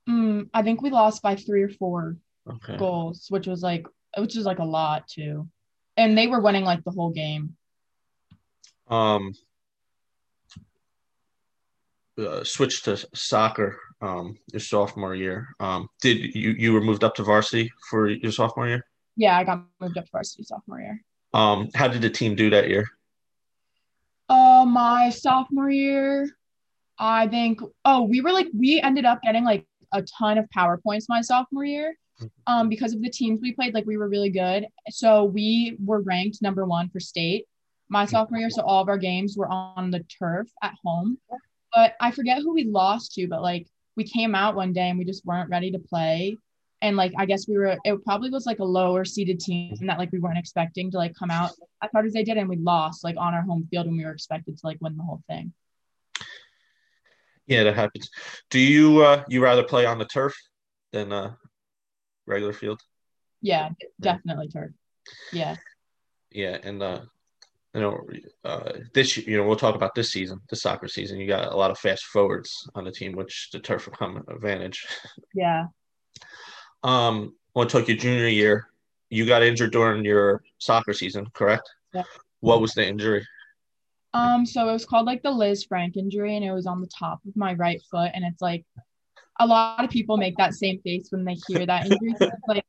Mm, 0.10 0.50
I 0.54 0.64
think 0.64 0.82
we 0.82 0.90
lost 0.90 1.22
by 1.22 1.36
three 1.36 1.62
or 1.62 1.70
four 1.70 2.18
okay. 2.50 2.78
goals, 2.78 3.28
which 3.30 3.48
was 3.48 3.62
like 3.62 3.86
which 4.18 4.36
is 4.36 4.46
like 4.46 4.60
a 4.60 4.64
lot 4.64 5.08
too. 5.08 5.48
And 5.98 6.18
they 6.18 6.28
were 6.28 6.42
winning 6.42 6.64
like 6.64 6.84
the 6.84 6.92
whole 6.92 7.12
game. 7.12 7.56
Um 8.90 9.34
uh, 12.18 12.44
switched 12.44 12.86
to 12.86 12.98
soccer 13.14 13.80
um 14.02 14.38
your 14.52 14.60
sophomore 14.60 15.16
year. 15.16 15.50
Um 15.60 15.88
did 16.02 16.36
you 16.36 16.52
you 16.52 16.74
were 16.74 16.82
moved 16.82 17.04
up 17.04 17.16
to 17.16 17.24
varsity 17.24 17.72
for 17.90 18.10
your 18.10 18.32
sophomore 18.32 18.68
year? 18.68 18.86
Yeah, 19.16 19.38
I 19.38 19.44
got 19.44 19.66
moved 19.80 19.98
up 19.98 20.06
to 20.06 20.12
varsity 20.12 20.44
sophomore 20.44 20.82
year. 20.82 21.02
Um 21.34 21.70
how 21.76 21.88
did 21.88 22.02
the 22.02 22.10
team 22.10 22.36
do 22.36 22.50
that 22.50 22.70
year? 22.70 22.88
Uh 24.28 24.66
my 24.68 25.10
sophomore 25.12 25.70
year, 25.70 26.28
I 26.98 27.28
think 27.28 27.62
oh, 27.86 28.04
we 28.04 28.22
were 28.22 28.32
like 28.32 28.48
we 28.54 28.82
ended 28.82 29.06
up 29.06 29.22
getting 29.22 29.46
like 29.46 29.66
a 29.94 30.02
ton 30.02 30.38
of 30.38 30.50
power 30.50 30.78
points 30.78 31.10
my 31.10 31.22
sophomore 31.22 31.66
year 31.66 31.96
mm-hmm. 32.22 32.54
um, 32.54 32.70
because 32.70 32.94
of 32.94 33.02
the 33.02 33.10
teams 33.10 33.40
we 33.42 33.54
played. 33.54 33.74
Like 33.74 33.86
we 33.86 33.98
were 33.98 34.10
really 34.10 34.30
good. 34.30 34.68
So 34.90 35.26
we 35.26 35.78
were 35.84 36.02
ranked 36.02 36.42
number 36.42 36.66
one 36.66 36.90
for 36.90 37.00
state 37.00 37.46
my 37.92 38.06
mm-hmm. 38.06 38.12
sophomore 38.12 38.40
year. 38.40 38.50
So 38.50 38.64
all 38.64 38.82
of 38.82 38.90
our 38.90 38.98
games 38.98 39.36
were 39.38 39.50
on 39.50 39.92
the 39.92 40.04
turf 40.18 40.48
at 40.64 40.74
home. 40.84 41.20
But 41.76 41.96
I 42.00 42.12
forget 42.12 42.40
who 42.40 42.54
we 42.54 42.64
lost 42.64 43.14
to, 43.14 43.28
but 43.28 43.42
like 43.42 43.68
we 43.96 44.04
came 44.04 44.34
out 44.34 44.56
one 44.56 44.74
day 44.74 44.90
and 44.90 44.98
we 44.98 45.06
just 45.06 45.26
weren't 45.26 45.50
ready 45.50 45.72
to 45.72 45.80
play. 45.80 46.38
And 46.82 46.98
like 46.98 47.12
I 47.18 47.26
guess 47.26 47.48
we 47.48 47.58
were 47.58 47.78
it 47.84 48.04
probably 48.04 48.32
was 48.32 48.46
like 48.46 48.60
a 48.60 48.64
lower 48.64 49.06
seeded 49.06 49.40
team 49.40 49.76
that 49.82 50.00
like 50.00 50.12
we 50.12 50.20
weren't 50.20 50.40
expecting 50.40 50.90
to 50.92 50.98
like 50.98 51.14
come 51.16 51.30
out 51.30 51.52
as 51.84 51.90
hard 51.94 52.06
as 52.08 52.14
they 52.14 52.24
did 52.24 52.38
and 52.38 52.50
we 52.50 52.58
lost 52.58 53.04
like 53.04 53.18
on 53.18 53.34
our 53.34 53.44
home 53.44 53.68
field 53.70 53.86
when 53.86 53.98
we 53.98 54.06
were 54.06 54.12
expected 54.12 54.58
to 54.58 54.66
like 54.66 54.78
win 54.82 54.98
the 54.98 55.04
whole 55.04 55.22
thing. 55.28 55.54
Yeah, 57.52 57.64
that 57.64 57.76
happens. 57.76 58.10
Do 58.50 58.60
you 58.60 59.04
uh 59.04 59.26
you 59.28 59.44
rather 59.44 59.64
play 59.64 59.86
on 59.86 59.98
the 59.98 60.06
turf 60.06 60.34
than 60.94 61.12
uh 61.12 61.34
regular 62.26 62.54
field? 62.54 62.80
Yeah, 63.42 63.72
definitely 64.00 64.48
turf. 64.48 64.72
Yeah. 65.34 65.58
Yeah, 66.32 66.58
and 66.64 66.82
uh 66.82 67.02
you 67.74 67.82
know 67.82 68.00
uh 68.46 68.72
this 68.94 69.18
you 69.18 69.36
know 69.36 69.46
we'll 69.46 69.58
talk 69.58 69.76
about 69.76 69.96
this 69.96 70.14
season, 70.14 70.40
the 70.50 70.56
soccer 70.56 70.88
season. 70.88 71.20
You 71.20 71.28
got 71.28 71.52
a 71.52 71.58
lot 71.58 71.72
of 71.72 71.78
fast 71.78 72.06
forwards 72.06 72.70
on 72.74 72.86
the 72.86 72.92
team, 72.92 73.18
which 73.18 73.50
the 73.52 73.60
turf 73.60 73.86
will 73.86 73.96
come 73.96 74.24
advantage. 74.30 74.88
Yeah. 75.36 75.66
Um, 76.84 77.36
when 77.54 77.68
took 77.68 77.88
your 77.88 77.96
junior 77.96 78.28
year, 78.28 78.68
you 79.12 79.28
got 79.28 79.44
injured 79.44 79.72
during 79.72 80.04
your 80.04 80.42
soccer 80.58 80.94
season, 80.94 81.28
correct? 81.32 81.70
Yeah. 81.94 82.06
What 82.40 82.60
was 82.60 82.74
the 82.74 82.84
injury? 82.84 83.24
Um, 84.14 84.46
so 84.46 84.68
it 84.70 84.74
was 84.74 84.86
called 84.86 85.06
like 85.06 85.24
the 85.24 85.30
Lisfranc 85.30 85.96
injury, 85.96 86.36
and 86.36 86.46
it 86.46 86.52
was 86.52 86.68
on 86.68 86.82
the 86.82 86.88
top 86.88 87.22
of 87.28 87.36
my 87.36 87.54
right 87.54 87.82
foot. 87.90 88.12
And 88.14 88.26
it's 88.26 88.42
like 88.42 88.66
a 89.40 89.48
lot 89.48 89.84
of 89.84 89.90
people 89.90 90.18
make 90.18 90.38
that 90.38 90.54
same 90.54 90.82
face 90.82 91.08
when 91.10 91.24
they 91.24 91.38
hear 91.48 91.66
that 91.66 91.86
injury. 91.86 92.16
Like 92.48 92.66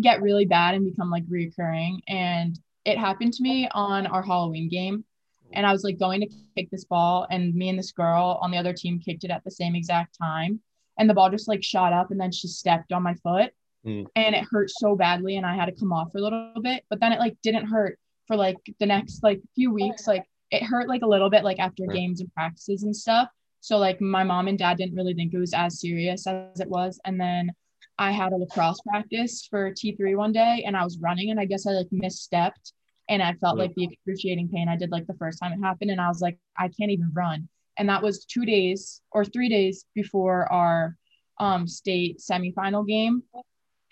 get 0.00 0.22
really 0.22 0.44
bad 0.44 0.74
and 0.74 0.84
become 0.84 1.10
like 1.10 1.26
reoccurring. 1.26 1.98
And 2.06 2.58
it 2.84 2.98
happened 2.98 3.32
to 3.34 3.42
me 3.42 3.68
on 3.72 4.06
our 4.06 4.22
Halloween 4.22 4.68
game. 4.68 5.04
And 5.52 5.64
I 5.64 5.72
was 5.72 5.84
like 5.84 5.98
going 5.98 6.20
to 6.20 6.28
kick 6.56 6.70
this 6.70 6.84
ball, 6.84 7.26
and 7.30 7.54
me 7.54 7.68
and 7.68 7.78
this 7.78 7.92
girl 7.92 8.38
on 8.42 8.50
the 8.50 8.58
other 8.58 8.72
team 8.72 8.98
kicked 8.98 9.24
it 9.24 9.30
at 9.30 9.44
the 9.44 9.50
same 9.50 9.74
exact 9.74 10.16
time. 10.20 10.60
And 10.98 11.08
the 11.08 11.14
ball 11.14 11.30
just 11.30 11.48
like 11.48 11.62
shot 11.62 11.92
up, 11.92 12.10
and 12.10 12.20
then 12.20 12.32
she 12.32 12.48
stepped 12.48 12.92
on 12.92 13.02
my 13.02 13.14
foot, 13.14 13.52
mm. 13.86 14.06
and 14.16 14.34
it 14.34 14.44
hurt 14.50 14.70
so 14.70 14.96
badly. 14.96 15.36
And 15.36 15.46
I 15.46 15.54
had 15.54 15.66
to 15.66 15.72
come 15.72 15.92
off 15.92 16.10
for 16.10 16.18
a 16.18 16.22
little 16.22 16.52
bit, 16.62 16.84
but 16.90 17.00
then 17.00 17.12
it 17.12 17.20
like 17.20 17.36
didn't 17.42 17.66
hurt 17.66 17.98
for 18.26 18.36
like 18.36 18.56
the 18.80 18.86
next 18.86 19.22
like 19.22 19.40
few 19.54 19.72
weeks. 19.72 20.06
Like 20.06 20.24
it 20.50 20.62
hurt 20.62 20.88
like 20.88 21.02
a 21.02 21.06
little 21.06 21.30
bit 21.30 21.44
like 21.44 21.58
after 21.58 21.86
games 21.86 22.20
and 22.20 22.32
practices 22.32 22.82
and 22.82 22.94
stuff. 22.94 23.28
So 23.60 23.78
like 23.78 24.00
my 24.00 24.22
mom 24.22 24.48
and 24.48 24.58
dad 24.58 24.78
didn't 24.78 24.94
really 24.94 25.14
think 25.14 25.34
it 25.34 25.38
was 25.38 25.52
as 25.52 25.80
serious 25.80 26.26
as 26.26 26.60
it 26.60 26.68
was. 26.68 27.00
And 27.04 27.20
then 27.20 27.50
I 27.98 28.12
had 28.12 28.32
a 28.32 28.36
lacrosse 28.36 28.80
practice 28.82 29.46
for 29.50 29.72
T3 29.72 30.16
one 30.16 30.32
day 30.32 30.62
and 30.66 30.76
I 30.76 30.84
was 30.84 30.98
running 30.98 31.30
and 31.30 31.40
I 31.40 31.46
guess 31.46 31.66
I 31.66 31.72
like 31.72 31.88
misstepped 31.90 32.72
and 33.08 33.22
I 33.22 33.34
felt 33.34 33.58
like 33.58 33.74
the 33.74 33.84
excruciating 33.84 34.48
pain 34.48 34.68
I 34.68 34.76
did 34.76 34.90
like 34.90 35.06
the 35.06 35.14
first 35.14 35.38
time 35.40 35.52
it 35.52 35.64
happened. 35.64 35.90
And 35.90 36.00
I 36.00 36.08
was 36.08 36.20
like, 36.20 36.38
I 36.56 36.68
can't 36.68 36.90
even 36.90 37.10
run. 37.12 37.48
And 37.78 37.88
that 37.88 38.02
was 38.02 38.24
two 38.24 38.44
days 38.44 39.00
or 39.12 39.24
three 39.24 39.48
days 39.48 39.84
before 39.94 40.50
our 40.52 40.96
um, 41.38 41.66
state 41.66 42.18
semifinal 42.18 42.86
game. 42.86 43.22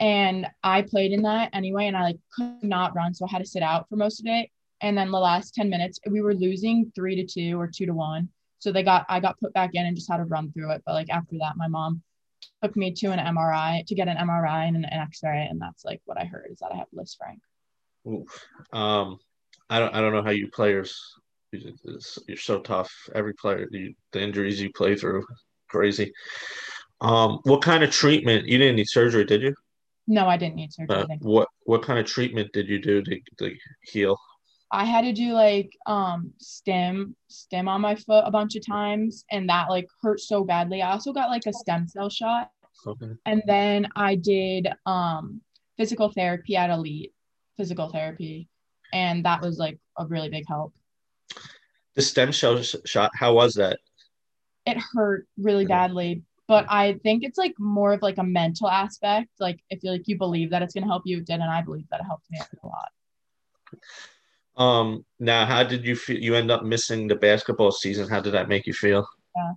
And 0.01 0.47
I 0.63 0.83
played 0.83 1.13
in 1.13 1.23
that 1.23 1.51
anyway, 1.53 1.87
and 1.87 1.97
I 1.97 2.03
like 2.03 2.19
could 2.35 2.65
not 2.65 2.97
run. 2.97 3.15
So 3.15 3.27
I 3.27 3.31
had 3.31 3.39
to 3.39 3.47
sit 3.47 3.63
out 3.63 3.89
for 3.89 3.97
most 3.97 4.21
of 4.21 4.27
it. 4.27 4.51
And 4.85 4.99
then 4.99 5.11
the 5.11 5.19
last 5.19 5.55
10 5.55 5.71
minutes, 5.71 5.99
we 6.11 6.21
were 6.21 6.35
losing 6.35 6.93
three 6.95 7.17
to 7.17 7.25
two 7.25 7.59
or 7.59 7.71
two 7.75 7.87
to 7.87 7.95
one. 7.95 8.29
So 8.59 8.71
they 8.71 8.83
got, 8.83 9.07
I 9.09 9.19
got 9.19 9.41
put 9.41 9.55
back 9.55 9.71
in 9.73 9.87
and 9.87 9.97
just 9.97 10.11
had 10.11 10.19
to 10.19 10.25
run 10.25 10.53
through 10.53 10.73
it. 10.73 10.83
But 10.85 10.93
like 10.93 11.09
after 11.09 11.37
that, 11.41 11.57
my 11.57 11.69
mom 11.69 12.03
took 12.63 12.77
me 12.77 12.93
to 12.93 13.07
an 13.07 13.19
MRI 13.19 13.87
to 13.87 13.95
get 13.95 14.09
an 14.09 14.19
MRI 14.19 14.69
and 14.69 14.77
an, 14.77 14.85
X-ray. 14.85 15.49
And 15.51 15.59
that's 15.59 15.87
like 15.87 16.03
what 16.05 16.21
I 16.21 16.27
heard 16.27 16.49
is 16.53 16.59
that 16.59 16.71
I 16.71 16.77
have 16.77 16.89
Lisfranc. 16.95 17.41
Oof. 18.07 18.47
Um, 18.75 19.19
I 19.71 19.79
don't, 19.79 19.95
I 19.95 20.03
don't 20.03 20.13
know 20.13 20.23
how 20.23 20.33
you 20.33 20.51
players, 20.51 21.01
you're 21.51 22.37
so 22.37 22.61
tough. 22.61 22.93
Every 23.15 23.33
player, 23.33 23.67
you, 23.71 23.95
the 24.13 24.21
injuries 24.21 24.61
you 24.61 24.71
play 24.71 24.97
through, 24.97 25.25
crazy. 25.71 26.13
Um, 27.01 27.41
what 27.45 27.63
kind 27.63 27.83
of 27.83 27.91
treatment? 27.91 28.47
You 28.49 28.59
didn't 28.59 28.77
need 28.77 28.89
surgery, 28.89 29.25
did 29.25 29.41
you? 29.41 29.55
No, 30.07 30.27
I 30.29 30.37
didn't 30.37 30.57
need 30.57 30.75
surgery. 30.75 30.97
Uh, 30.97 31.07
what 31.21 31.49
what 31.63 31.83
kind 31.83 31.99
of 31.99 32.05
treatment 32.05 32.53
did 32.53 32.69
you 32.69 32.79
do 32.79 33.03
to, 33.03 33.21
to 33.39 33.55
heal? 33.83 34.19
I 34.71 34.85
had 34.85 35.03
to 35.03 35.13
do 35.13 35.33
like 35.33 35.71
um 35.87 36.33
stem 36.39 37.15
stem 37.29 37.69
on 37.69 37.81
my 37.81 37.95
foot 37.95 38.25
a 38.27 38.31
bunch 38.31 38.57
of 38.57 38.67
times 38.67 39.25
and 39.31 39.49
that 39.49 39.69
like 39.71 39.87
hurt 40.03 40.21
so 40.21 40.45
badly. 40.45 40.83
I 40.83 40.91
also 40.93 41.13
got 41.13 41.31
like 41.31 41.47
a 41.47 41.53
stem 41.53 41.87
cell 41.87 42.11
shot. 42.11 42.51
Okay. 42.87 43.13
And 43.25 43.43
then 43.47 43.89
I 43.95 44.17
did 44.17 44.69
um 44.87 45.41
physical 45.77 46.11
therapy 46.11 46.57
at 46.57 46.71
Elite 46.71 47.13
physical 47.57 47.89
therapy 47.89 48.49
and 48.93 49.25
that 49.25 49.41
was 49.41 49.59
like 49.59 49.79
a 49.99 50.07
really 50.07 50.29
big 50.29 50.45
help. 50.49 50.75
The 51.95 52.03
stem 52.03 52.33
cell 52.33 52.61
shot, 52.63 53.13
how 53.15 53.35
was 53.35 53.55
that? 53.55 53.79
It 54.67 54.79
hurt 54.93 55.29
really 55.39 55.67
badly. 55.67 56.23
but 56.49 56.67
I 56.69 56.95
think 57.03 57.23
it's 57.23 57.39
like 57.39 57.55
more 57.59 57.93
of 57.93 58.03
like 58.03 58.19
a 58.19 58.25
mental 58.25 58.69
aspect. 58.69 59.29
Like 59.39 59.61
if 59.71 59.83
you 59.83 59.91
like 59.93 60.09
you 60.09 60.19
believe 60.19 60.51
that 60.51 60.63
it's 60.63 60.75
gonna 60.75 60.87
help 60.87 61.03
you, 61.07 61.19
it 61.19 61.27
did, 61.27 61.41
and 61.41 61.45
I 61.51 61.63
believe 61.63 61.87
that 61.91 62.01
it 62.01 62.05
helped 62.05 62.27
me 62.31 62.39
a 62.41 62.67
lot. 62.67 62.89
Um, 64.57 65.05
now, 65.19 65.47
how 65.47 65.65
did 65.65 65.85
you 65.85 65.97
feel? 65.97 66.19
You 66.19 66.35
end 66.35 66.51
up 66.51 66.63
missing 66.63 67.09
the 67.09 67.17
basketball 67.17 67.73
season. 67.73 68.09
How 68.09 68.21
did 68.21 68.35
that 68.35 68.49
make 68.49 68.67
you 68.67 68.73
feel? 68.73 69.07
Yeah. 69.37 69.53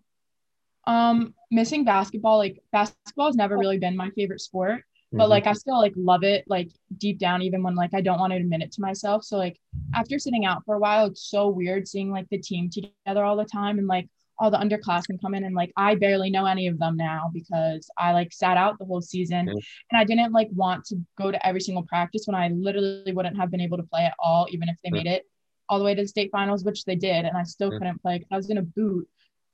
Um, 0.88 1.34
missing 1.52 1.84
basketball, 1.84 2.38
like 2.38 2.64
basketball 2.72 3.28
has 3.28 3.36
never 3.36 3.58
really 3.58 3.78
been 3.78 3.96
my 3.96 4.10
favorite 4.12 4.42
sport, 4.42 4.84
but 5.12 5.24
mm-hmm. 5.24 5.32
like 5.32 5.46
I 5.48 5.54
still 5.54 5.78
like 5.78 5.94
love 5.96 6.24
it, 6.24 6.46
like 6.48 6.72
deep 6.98 7.20
down, 7.20 7.42
even 7.42 7.62
when 7.62 7.76
like 7.76 7.94
I 7.94 8.02
don't 8.02 8.20
want 8.20 8.32
to 8.32 8.38
admit 8.38 8.62
it 8.62 8.72
to 8.74 8.82
myself. 8.82 9.24
So 9.24 9.38
like 9.38 9.60
after 9.94 10.18
sitting 10.18 10.46
out 10.46 10.64
for 10.66 10.76
a 10.76 10.80
while, 10.80 11.08
it's 11.08 11.30
so 11.30 11.50
weird 11.50 11.88
seeing 11.88 12.10
like 12.10 12.28
the 12.30 12.38
team 12.38 12.70
together 12.70 13.24
all 13.24 13.36
the 13.36 13.46
time 13.46 13.80
and 13.80 13.88
like 13.88 14.08
all 14.40 14.52
the 14.52 14.58
underclassmen 14.58 15.20
come 15.22 15.34
in 15.34 15.44
and 15.44 15.56
like 15.56 15.72
I 15.76 15.96
barely 15.96 16.30
know 16.30 16.46
any 16.46 16.68
of 16.68 16.78
them 16.80 16.96
now 16.96 17.32
because 17.34 17.90
I 17.98 18.14
like 18.14 18.32
sat 18.32 18.58
out 18.58 18.78
the 18.78 18.86
whole 18.86 19.02
season 19.02 19.50
and 19.50 19.62
I 19.94 20.04
didn't 20.04 20.32
like 20.32 20.50
want 20.54 20.86
to 20.86 20.98
go 21.18 21.32
to 21.32 21.48
every 21.48 21.62
single 21.62 21.84
practice 21.84 22.24
when 22.26 22.36
I 22.36 22.50
literally 22.50 23.12
wouldn't 23.14 23.38
have 23.38 23.52
been 23.52 23.62
able 23.62 23.78
to 23.78 23.84
play 23.84 24.06
at 24.06 24.14
all, 24.20 24.48
even 24.52 24.70
if 24.70 24.78
they 24.84 24.92
made 24.92 25.08
it 25.08 25.24
all 25.70 25.80
the 25.80 25.86
way 25.86 25.96
to 25.96 26.02
the 26.02 26.08
state 26.08 26.32
finals, 26.32 26.64
which 26.64 26.86
they 26.86 26.96
did, 26.96 27.26
and 27.26 27.36
I 27.36 27.44
still 27.44 27.72
couldn't 27.72 28.02
play 28.02 28.20
because 28.20 28.30
I 28.32 28.38
was 28.38 28.50
in 28.50 28.58
a 28.58 28.64
boot 28.64 29.08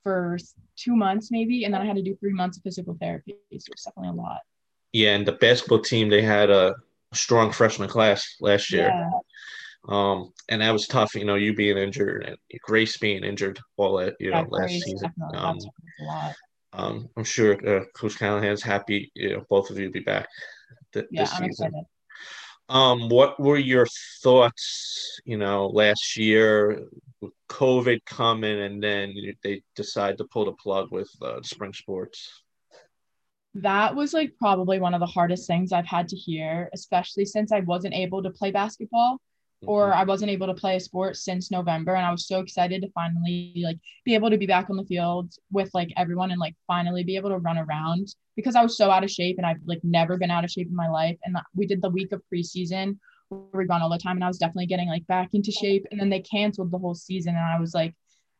for 0.04 0.38
two 0.76 0.96
months 0.96 1.32
maybe, 1.32 1.64
and 1.64 1.74
then 1.74 1.82
I 1.82 1.86
had 1.86 1.96
to 1.96 2.04
do 2.04 2.16
three 2.16 2.34
months 2.34 2.58
of 2.58 2.64
physical 2.64 2.98
therapy. 3.00 3.38
So 3.58 3.72
it's 3.72 3.86
definitely 3.86 4.10
a 4.10 4.22
lot. 4.22 4.42
Yeah, 4.92 5.16
and 5.16 5.26
the 5.26 5.32
basketball 5.32 5.80
team 5.80 6.10
they 6.10 6.22
had 6.22 6.50
a 6.50 6.76
strong 7.14 7.52
freshman 7.52 7.90
class 7.90 8.36
last 8.42 8.72
year. 8.72 8.88
Yeah. 8.88 9.10
Um, 9.88 10.32
and 10.50 10.62
that 10.62 10.72
was 10.72 10.88
tough, 10.88 11.14
you 11.14 11.26
know, 11.26 11.36
you 11.36 11.54
being 11.54 11.78
injured 11.78 12.24
and 12.24 12.38
Grace 12.62 12.98
being 12.98 13.24
injured 13.24 13.60
all 13.76 13.98
that, 13.98 14.16
you 14.20 14.32
know, 14.32 14.38
yeah, 14.38 14.46
last 14.50 14.70
Grace, 14.70 14.86
season. 14.86 15.14
Um, 15.34 15.58
um, 16.72 17.10
I'm 17.18 17.24
sure 17.24 17.54
uh, 17.68 17.84
Coach 17.94 18.18
Callahan's 18.18 18.64
happy, 18.64 19.12
you 19.14 19.34
know, 19.34 19.46
both 19.50 19.70
of 19.70 19.78
you 19.78 19.92
be 19.92 20.00
back 20.00 20.28
th- 20.94 21.06
yeah, 21.12 21.24
this 21.24 21.34
I'm 21.34 21.50
season. 21.50 21.68
Excited. 21.68 21.86
Um, 22.70 23.10
what 23.10 23.40
were 23.40 23.58
your 23.58 23.86
thoughts, 24.24 25.20
you 25.26 25.38
know, 25.38 25.68
last 25.68 26.16
year 26.16 26.88
with 27.20 27.34
COVID 27.50 28.06
coming 28.06 28.62
and 28.62 28.82
then 28.82 29.14
they 29.44 29.62
decide 29.76 30.18
to 30.18 30.26
pull 30.26 30.46
the 30.46 30.54
plug 30.54 30.88
with 30.92 31.10
uh, 31.22 31.42
spring 31.44 31.74
sports? 31.74 32.42
That 33.56 33.96
was 33.96 34.14
like 34.14 34.32
probably 34.40 34.80
one 34.80 34.94
of 34.94 35.02
the 35.02 35.06
hardest 35.06 35.46
things 35.46 35.74
I've 35.74 35.86
had 35.86 36.08
to 36.08 36.16
hear, 36.16 36.70
especially 36.74 37.26
since 37.26 37.52
I 37.52 37.60
wasn't 37.60 37.94
able 37.94 38.24
to 38.24 38.32
play 38.32 38.50
basketball 38.50 39.20
or 39.66 39.90
mm-hmm. 39.90 40.00
I 40.00 40.04
wasn't 40.04 40.32
able 40.32 40.48
to 40.48 40.54
play 40.54 40.76
a 40.76 40.80
sport 40.80 41.18
since 41.18 41.52
November 41.52 41.96
and 41.96 42.06
I 42.06 42.12
was 42.12 42.28
so 42.28 42.40
excited 42.40 42.82
to 42.82 42.92
finally 42.92 43.54
like 43.64 43.78
be 44.06 44.16
able 44.16 44.30
to 44.30 44.38
be 44.38 44.46
back 44.46 44.70
on 44.70 44.78
the 44.78 44.86
field 44.86 45.34
with 45.52 45.70
like 45.74 45.90
everyone 45.98 46.32
and 46.32 46.40
like 46.40 46.56
finally 46.68 47.04
be 47.04 47.16
able 47.16 47.30
to 47.30 47.38
run 47.38 47.58
around 47.58 48.08
because 48.36 48.56
I 48.56 48.64
was 48.64 48.78
so 48.78 48.90
out 48.92 49.04
of 49.04 49.12
shape 49.12 49.38
and 49.38 49.46
I've 49.46 49.62
like 49.66 49.80
never 49.84 50.18
been 50.18 50.32
out 50.32 50.44
of 50.44 50.52
shape 50.52 50.68
in 50.68 50.76
my 50.76 50.90
life 50.90 51.18
and 51.24 51.38
we 51.56 51.66
did 51.66 51.82
the 51.82 51.90
week 51.90 52.12
of 52.12 52.22
preseason 52.34 52.98
where 53.30 53.42
we 53.54 53.66
gone 53.66 53.82
all 53.82 53.90
the 53.90 53.98
time 53.98 54.18
and 54.18 54.24
I 54.24 54.28
was 54.28 54.38
definitely 54.38 54.68
getting 54.68 54.90
like 54.90 55.08
back 55.08 55.30
into 55.34 55.52
shape 55.52 55.86
and 55.92 56.00
then 56.00 56.10
they 56.10 56.22
canceled 56.22 56.72
the 56.72 56.78
whole 56.78 56.96
season 56.96 57.36
and 57.36 57.46
I 57.46 57.60
was 57.60 57.74
like 57.74 57.96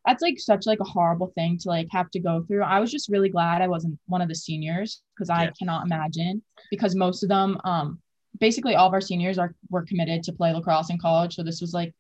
that's 0.06 0.22
like 0.22 0.40
such 0.40 0.66
like 0.66 0.80
a 0.82 0.86
horrible 0.86 1.32
thing 1.36 1.58
to 1.60 1.70
like 1.70 1.88
have 1.92 2.12
to 2.12 2.20
go 2.20 2.44
through. 2.46 2.64
I 2.64 2.80
was 2.80 2.92
just 2.92 3.10
really 3.10 3.30
glad 3.30 3.62
I 3.62 3.70
wasn't 3.70 3.98
one 4.08 4.22
of 4.22 4.28
the 4.28 4.36
seniors 4.36 5.02
because 5.16 5.30
I 5.30 5.50
cannot 5.58 5.86
imagine 5.86 6.42
because 6.70 6.96
most 6.96 7.24
of 7.24 7.30
them 7.30 7.58
um 7.64 8.00
basically 8.40 8.76
all 8.76 8.88
of 8.88 8.94
our 8.94 9.02
seniors 9.02 9.38
are 9.38 9.56
were 9.70 9.84
committed 9.84 10.24
to 10.24 10.34
play 10.34 10.54
lacrosse 10.54 10.90
in 10.90 10.98
college. 10.98 11.36
So 11.36 11.44
this 11.44 11.62
was 11.62 11.74
like 11.74 11.94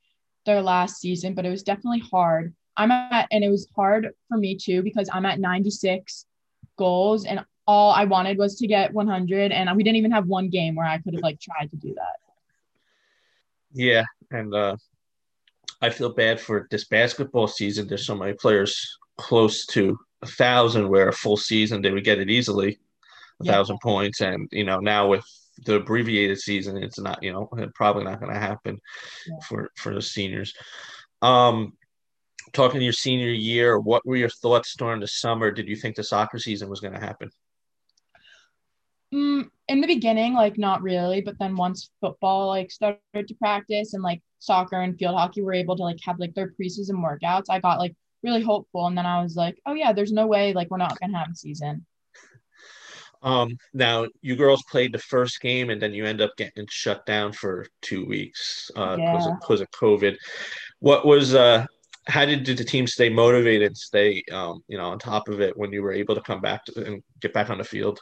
their 0.45 0.61
last 0.61 0.99
season, 0.99 1.33
but 1.33 1.45
it 1.45 1.49
was 1.49 1.63
definitely 1.63 2.03
hard. 2.11 2.53
I'm 2.75 2.91
at, 2.91 3.27
and 3.31 3.43
it 3.43 3.49
was 3.49 3.67
hard 3.75 4.09
for 4.27 4.37
me 4.37 4.57
too 4.57 4.81
because 4.81 5.09
I'm 5.13 5.25
at 5.25 5.39
96 5.39 6.25
goals 6.77 7.25
and 7.25 7.45
all 7.67 7.91
I 7.91 8.05
wanted 8.05 8.37
was 8.37 8.55
to 8.57 8.67
get 8.67 8.93
100 8.93 9.51
and 9.51 9.75
we 9.75 9.83
didn't 9.83 9.97
even 9.97 10.11
have 10.11 10.25
one 10.25 10.49
game 10.49 10.75
where 10.75 10.85
I 10.85 10.97
could 10.97 11.13
have 11.13 11.23
like 11.23 11.39
tried 11.39 11.69
to 11.71 11.77
do 11.77 11.93
that. 11.95 12.15
Yeah, 13.71 14.03
and 14.31 14.53
uh 14.53 14.77
I 15.81 15.89
feel 15.89 16.13
bad 16.13 16.39
for 16.39 16.67
this 16.71 16.85
basketball 16.85 17.47
season. 17.47 17.87
There's 17.87 18.05
so 18.05 18.15
many 18.15 18.33
players 18.33 18.97
close 19.17 19.65
to 19.67 19.99
a 20.21 20.25
thousand 20.25 20.87
where 20.87 21.09
a 21.09 21.13
full 21.13 21.35
season 21.35 21.81
they 21.81 21.91
would 21.91 22.05
get 22.05 22.19
it 22.19 22.29
easily, 22.29 22.79
a 23.41 23.45
yeah. 23.45 23.51
thousand 23.51 23.79
points, 23.83 24.21
and 24.21 24.47
you 24.51 24.63
know 24.63 24.79
now 24.79 25.07
with 25.07 25.25
the 25.65 25.75
abbreviated 25.75 26.39
season, 26.39 26.77
it's 26.77 26.99
not, 26.99 27.21
you 27.21 27.31
know, 27.31 27.49
probably 27.75 28.03
not 28.03 28.19
going 28.19 28.33
to 28.33 28.39
happen 28.39 28.79
yeah. 29.27 29.35
for 29.47 29.69
for 29.77 29.93
the 29.93 30.01
seniors. 30.01 30.53
Um, 31.21 31.73
talking 32.53 32.79
to 32.79 32.83
your 32.83 32.93
senior 32.93 33.29
year, 33.29 33.79
what 33.79 34.05
were 34.05 34.15
your 34.15 34.29
thoughts 34.29 34.75
during 34.75 34.99
the 34.99 35.07
summer? 35.07 35.51
Did 35.51 35.67
you 35.67 35.75
think 35.75 35.95
the 35.95 36.03
soccer 36.03 36.39
season 36.39 36.69
was 36.69 36.79
going 36.79 36.93
to 36.93 36.99
happen? 36.99 37.29
Mm, 39.13 39.49
in 39.67 39.81
the 39.81 39.87
beginning, 39.87 40.33
like 40.33 40.57
not 40.57 40.81
really, 40.81 41.21
but 41.21 41.37
then 41.39 41.55
once 41.55 41.91
football 42.01 42.47
like 42.47 42.71
started 42.71 43.27
to 43.27 43.35
practice 43.35 43.93
and 43.93 44.01
like 44.01 44.21
soccer 44.39 44.81
and 44.81 44.97
field 44.97 45.15
hockey 45.15 45.41
were 45.41 45.53
able 45.53 45.75
to 45.75 45.83
like 45.83 45.99
have 46.03 46.19
like 46.19 46.33
their 46.33 46.51
preseason 46.59 46.95
workouts, 47.03 47.45
I 47.49 47.59
got 47.59 47.77
like 47.77 47.95
really 48.23 48.41
hopeful, 48.41 48.87
and 48.87 48.97
then 48.97 49.05
I 49.05 49.21
was 49.21 49.35
like, 49.35 49.59
oh 49.67 49.73
yeah, 49.73 49.93
there's 49.93 50.11
no 50.11 50.25
way 50.25 50.53
like 50.53 50.71
we're 50.71 50.77
not 50.77 50.99
gonna 50.99 51.17
have 51.17 51.29
a 51.31 51.35
season. 51.35 51.85
Um, 53.23 53.57
now 53.73 54.05
you 54.21 54.35
girls 54.35 54.63
played 54.69 54.93
the 54.93 54.99
first 54.99 55.39
game 55.39 55.69
and 55.69 55.81
then 55.81 55.93
you 55.93 56.05
end 56.05 56.21
up 56.21 56.35
getting 56.37 56.67
shut 56.69 57.05
down 57.05 57.31
for 57.31 57.65
two 57.81 58.05
weeks 58.05 58.69
because 58.73 58.99
uh, 58.99 59.01
yeah. 59.01 59.33
of, 59.33 59.39
cause 59.41 59.61
of 59.61 59.71
COVID. 59.71 60.17
What 60.79 61.05
was 61.05 61.33
uh, 61.33 61.65
how 62.07 62.25
did, 62.25 62.43
did 62.43 62.57
the 62.57 62.65
team 62.65 62.85
stay 62.85 63.09
motivated, 63.09 63.77
stay 63.77 64.23
um, 64.31 64.61
you 64.67 64.77
know 64.77 64.85
on 64.85 64.99
top 64.99 65.29
of 65.29 65.39
it 65.39 65.57
when 65.57 65.71
you 65.71 65.81
were 65.81 65.93
able 65.93 66.15
to 66.15 66.21
come 66.21 66.41
back 66.41 66.65
to, 66.65 66.85
and 66.85 67.01
get 67.21 67.33
back 67.33 67.49
on 67.49 67.57
the 67.57 67.63
field? 67.63 67.99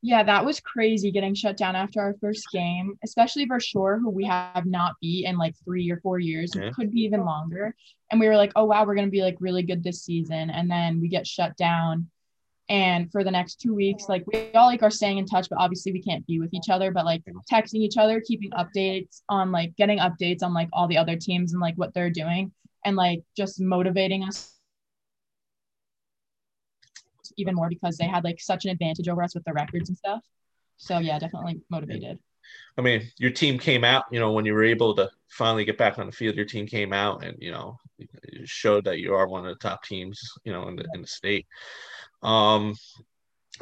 Yeah, 0.00 0.22
that 0.22 0.44
was 0.44 0.60
crazy 0.60 1.10
getting 1.10 1.34
shut 1.34 1.56
down 1.56 1.74
after 1.74 1.98
our 1.98 2.14
first 2.20 2.46
game, 2.52 2.94
especially 3.02 3.46
for 3.46 3.58
Shore, 3.58 3.98
who 3.98 4.10
we 4.10 4.24
have 4.24 4.66
not 4.66 4.96
beat 5.00 5.24
in 5.24 5.38
like 5.38 5.54
three 5.64 5.90
or 5.90 5.98
four 6.00 6.18
years. 6.18 6.52
Yeah. 6.54 6.70
Could 6.74 6.92
be 6.92 7.00
even 7.00 7.24
longer. 7.24 7.74
And 8.10 8.20
we 8.20 8.28
were 8.28 8.36
like, 8.36 8.52
oh 8.54 8.64
wow, 8.64 8.84
we're 8.84 8.96
gonna 8.96 9.08
be 9.08 9.22
like 9.22 9.36
really 9.40 9.62
good 9.62 9.82
this 9.82 10.02
season. 10.02 10.50
And 10.50 10.70
then 10.70 11.00
we 11.00 11.08
get 11.08 11.26
shut 11.26 11.56
down 11.56 12.10
and 12.68 13.12
for 13.12 13.22
the 13.22 13.30
next 13.30 13.60
two 13.60 13.74
weeks 13.74 14.08
like 14.08 14.24
we 14.26 14.50
all 14.54 14.66
like 14.66 14.82
are 14.82 14.90
staying 14.90 15.18
in 15.18 15.26
touch 15.26 15.48
but 15.50 15.58
obviously 15.60 15.92
we 15.92 16.02
can't 16.02 16.26
be 16.26 16.40
with 16.40 16.52
each 16.54 16.70
other 16.70 16.90
but 16.90 17.04
like 17.04 17.22
texting 17.50 17.74
each 17.74 17.98
other 17.98 18.22
keeping 18.26 18.50
updates 18.52 19.20
on 19.28 19.52
like 19.52 19.74
getting 19.76 19.98
updates 19.98 20.42
on 20.42 20.54
like 20.54 20.68
all 20.72 20.88
the 20.88 20.96
other 20.96 21.16
teams 21.16 21.52
and 21.52 21.60
like 21.60 21.74
what 21.76 21.92
they're 21.92 22.10
doing 22.10 22.50
and 22.84 22.96
like 22.96 23.20
just 23.36 23.60
motivating 23.60 24.24
us 24.24 24.54
even 27.36 27.54
more 27.54 27.68
because 27.68 27.96
they 27.96 28.06
had 28.06 28.24
like 28.24 28.40
such 28.40 28.64
an 28.64 28.70
advantage 28.70 29.08
over 29.08 29.22
us 29.22 29.34
with 29.34 29.44
the 29.44 29.52
records 29.52 29.88
and 29.88 29.98
stuff. 29.98 30.22
So 30.76 30.98
yeah 30.98 31.18
definitely 31.18 31.60
motivated 31.70 32.18
I 32.76 32.82
mean, 32.82 33.10
your 33.18 33.30
team 33.30 33.58
came 33.58 33.84
out, 33.84 34.04
you 34.10 34.18
know, 34.18 34.32
when 34.32 34.44
you 34.44 34.54
were 34.54 34.64
able 34.64 34.94
to 34.96 35.10
finally 35.28 35.64
get 35.64 35.78
back 35.78 35.98
on 35.98 36.06
the 36.06 36.12
field, 36.12 36.36
your 36.36 36.44
team 36.44 36.66
came 36.66 36.92
out 36.92 37.24
and, 37.24 37.36
you 37.40 37.52
know, 37.52 37.78
showed 38.44 38.84
that 38.84 38.98
you 38.98 39.14
are 39.14 39.28
one 39.28 39.46
of 39.46 39.54
the 39.54 39.68
top 39.68 39.84
teams, 39.84 40.20
you 40.44 40.52
know, 40.52 40.68
in 40.68 40.76
the, 40.76 40.84
in 40.94 41.02
the 41.02 41.06
state. 41.06 41.46
Um, 42.22 42.74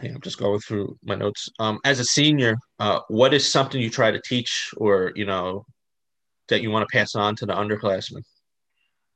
yeah, 0.03 0.13
I'm 0.15 0.21
just 0.23 0.39
going 0.39 0.61
through 0.61 0.97
my 1.05 1.15
notes. 1.15 1.51
Um, 1.59 1.79
as 1.85 2.01
a 2.01 2.05
senior, 2.05 2.57
uh, 2.79 3.01
what 3.09 3.35
is 3.35 3.51
something 3.51 3.81
you 3.81 3.91
try 3.91 4.11
to 4.11 4.21
teach 4.25 4.71
or, 4.79 5.13
you 5.15 5.27
know, 5.27 5.67
that 6.49 6.63
you 6.63 6.71
want 6.71 6.89
to 6.89 6.97
pass 6.97 7.15
on 7.15 7.37
to 7.37 7.47
the 7.47 7.55
underclassmen? 7.55 8.23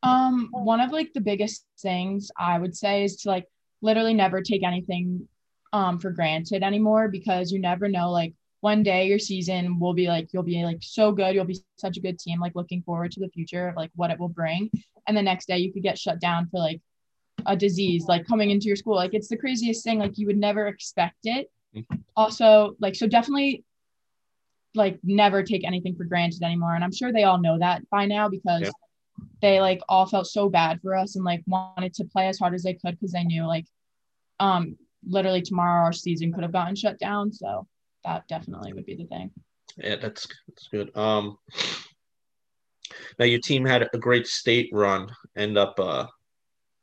Um, 0.02 0.48
one 0.52 0.80
of 0.80 0.92
like 0.92 1.12
the 1.14 1.20
biggest 1.20 1.64
things 1.80 2.30
I 2.38 2.58
would 2.58 2.76
say 2.76 3.04
is 3.04 3.16
to 3.22 3.30
like 3.30 3.46
literally 3.80 4.14
never 4.14 4.42
take 4.42 4.62
anything 4.62 5.26
um 5.72 5.98
for 5.98 6.10
granted 6.10 6.62
anymore 6.62 7.08
because 7.08 7.50
you 7.50 7.60
never 7.60 7.88
know 7.88 8.10
like 8.10 8.32
one 8.60 8.82
day 8.82 9.06
your 9.06 9.18
season 9.18 9.78
will 9.78 9.94
be 9.94 10.08
like 10.08 10.28
you'll 10.32 10.42
be 10.42 10.64
like 10.64 10.78
so 10.80 11.12
good. 11.12 11.34
You'll 11.34 11.44
be 11.44 11.60
such 11.76 11.96
a 11.96 12.00
good 12.00 12.18
team 12.18 12.40
like 12.40 12.54
looking 12.54 12.82
forward 12.82 13.12
to 13.12 13.20
the 13.20 13.28
future 13.28 13.68
of 13.68 13.76
like 13.76 13.90
what 13.94 14.10
it 14.10 14.18
will 14.18 14.28
bring. 14.28 14.70
And 15.06 15.16
the 15.16 15.22
next 15.22 15.46
day 15.46 15.58
you 15.58 15.72
could 15.72 15.82
get 15.82 15.98
shut 15.98 16.20
down 16.20 16.48
for 16.48 16.58
like 16.58 16.80
a 17.44 17.56
disease 17.56 18.06
like 18.06 18.26
coming 18.26 18.50
into 18.50 18.66
your 18.66 18.76
school. 18.76 18.96
Like 18.96 19.14
it's 19.14 19.28
the 19.28 19.36
craziest 19.36 19.84
thing. 19.84 19.98
Like 19.98 20.18
you 20.18 20.26
would 20.26 20.38
never 20.38 20.66
expect 20.66 21.18
it. 21.24 21.50
Mm-hmm. 21.74 21.96
also 22.16 22.74
like 22.80 22.94
so 22.94 23.06
definitely 23.06 23.62
like 24.74 24.98
never 25.02 25.42
take 25.42 25.62
anything 25.62 25.94
for 25.94 26.04
granted 26.04 26.42
anymore. 26.42 26.74
And 26.74 26.82
i'm 26.82 26.92
sure 26.92 27.12
they 27.12 27.24
all 27.24 27.38
know 27.38 27.58
that 27.58 27.88
by 27.90 28.06
now 28.06 28.30
because 28.30 28.62
yeah. 28.62 28.70
they 29.42 29.60
like 29.60 29.80
all 29.86 30.06
felt 30.06 30.26
so 30.26 30.48
bad 30.48 30.80
for 30.80 30.96
us 30.96 31.16
and 31.16 31.24
like 31.24 31.42
wanted 31.46 31.92
to 31.94 32.04
play 32.04 32.28
as 32.28 32.38
hard 32.38 32.54
as 32.54 32.62
they 32.62 32.72
could 32.72 32.92
because 32.92 33.12
they 33.12 33.24
knew 33.24 33.44
like 33.46 33.66
um 34.40 34.76
literally 35.06 35.42
tomorrow 35.42 35.84
our 35.84 35.92
season 35.92 36.32
could 36.32 36.44
have 36.44 36.52
gotten 36.52 36.74
shut 36.74 36.98
down. 36.98 37.32
So 37.32 37.66
that 38.06 38.26
definitely 38.28 38.72
would 38.72 38.86
be 38.86 38.96
the 38.96 39.04
thing 39.04 39.30
yeah 39.76 39.96
that's 39.96 40.26
that's 40.48 40.68
good 40.68 40.96
um 40.96 41.36
now 43.18 43.24
your 43.24 43.40
team 43.40 43.64
had 43.64 43.88
a 43.92 43.98
great 43.98 44.26
state 44.26 44.70
run 44.72 45.10
end 45.36 45.58
up 45.58 45.78
uh 45.78 46.06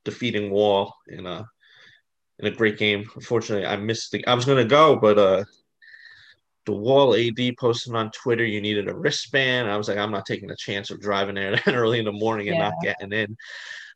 defeating 0.03 0.51
Wall 0.51 0.95
in 1.07 1.25
a 1.25 1.47
in 2.39 2.47
a 2.47 2.51
great 2.51 2.77
game. 2.77 3.09
Unfortunately, 3.15 3.65
I 3.65 3.75
missed 3.77 4.11
the. 4.11 4.25
I 4.27 4.33
was 4.33 4.45
gonna 4.45 4.65
go, 4.65 4.95
but 4.95 5.17
uh, 5.17 5.43
the 6.65 6.73
Wall 6.73 7.15
AD 7.15 7.57
posted 7.59 7.95
on 7.95 8.11
Twitter 8.11 8.45
you 8.45 8.61
needed 8.61 8.87
a 8.87 8.95
wristband. 8.95 9.69
I 9.69 9.77
was 9.77 9.87
like, 9.87 9.97
I'm 9.97 10.11
not 10.11 10.25
taking 10.25 10.51
a 10.51 10.55
chance 10.55 10.91
of 10.91 11.01
driving 11.01 11.35
there 11.35 11.51
that 11.65 11.75
early 11.75 11.99
in 11.99 12.05
the 12.05 12.11
morning 12.11 12.49
and 12.49 12.57
yeah. 12.57 12.69
not 12.69 12.81
getting 12.81 13.11
in. 13.11 13.37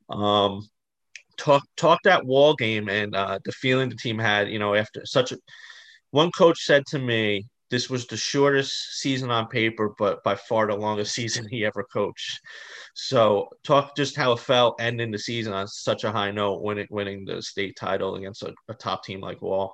Um, 0.10 0.68
talk 1.38 1.64
talk 1.76 2.00
that 2.04 2.26
wall 2.26 2.56
game 2.56 2.90
and 2.90 3.16
uh, 3.16 3.40
the 3.44 3.52
feeling 3.52 3.90
the 3.90 3.96
team 3.96 4.20
had. 4.20 4.50
You 4.50 4.60
know, 4.60 4.76
after 4.76 5.06
such 5.06 5.32
a 5.32 5.38
one 6.18 6.32
coach 6.32 6.66
said 6.66 6.84
to 6.88 6.98
me, 6.98 7.46
this 7.70 7.92
was 7.92 8.08
the 8.08 8.18
shortest 8.18 8.74
season 9.02 9.30
on 9.30 9.48
paper, 9.50 9.94
but 10.00 10.24
by 10.24 10.34
far 10.34 10.66
the 10.66 10.76
longest 10.76 11.14
season 11.20 11.48
he 11.48 11.64
ever 11.64 11.86
coached. 11.94 12.40
So 12.96 13.50
talk 13.64 13.96
just 13.96 14.16
how 14.16 14.32
it 14.32 14.40
felt 14.40 14.82
ending 14.82 15.12
the 15.12 15.20
season 15.20 15.54
on 15.54 15.68
such 15.68 16.06
a 16.06 16.12
high 16.12 16.32
note, 16.32 16.64
winning 16.64 16.88
winning 16.90 17.24
the 17.24 17.40
state 17.44 17.78
title 17.80 18.16
against 18.16 18.42
a, 18.42 18.56
a 18.68 18.74
top 18.74 19.04
team 19.04 19.22
like 19.22 19.44
Wall. 19.44 19.72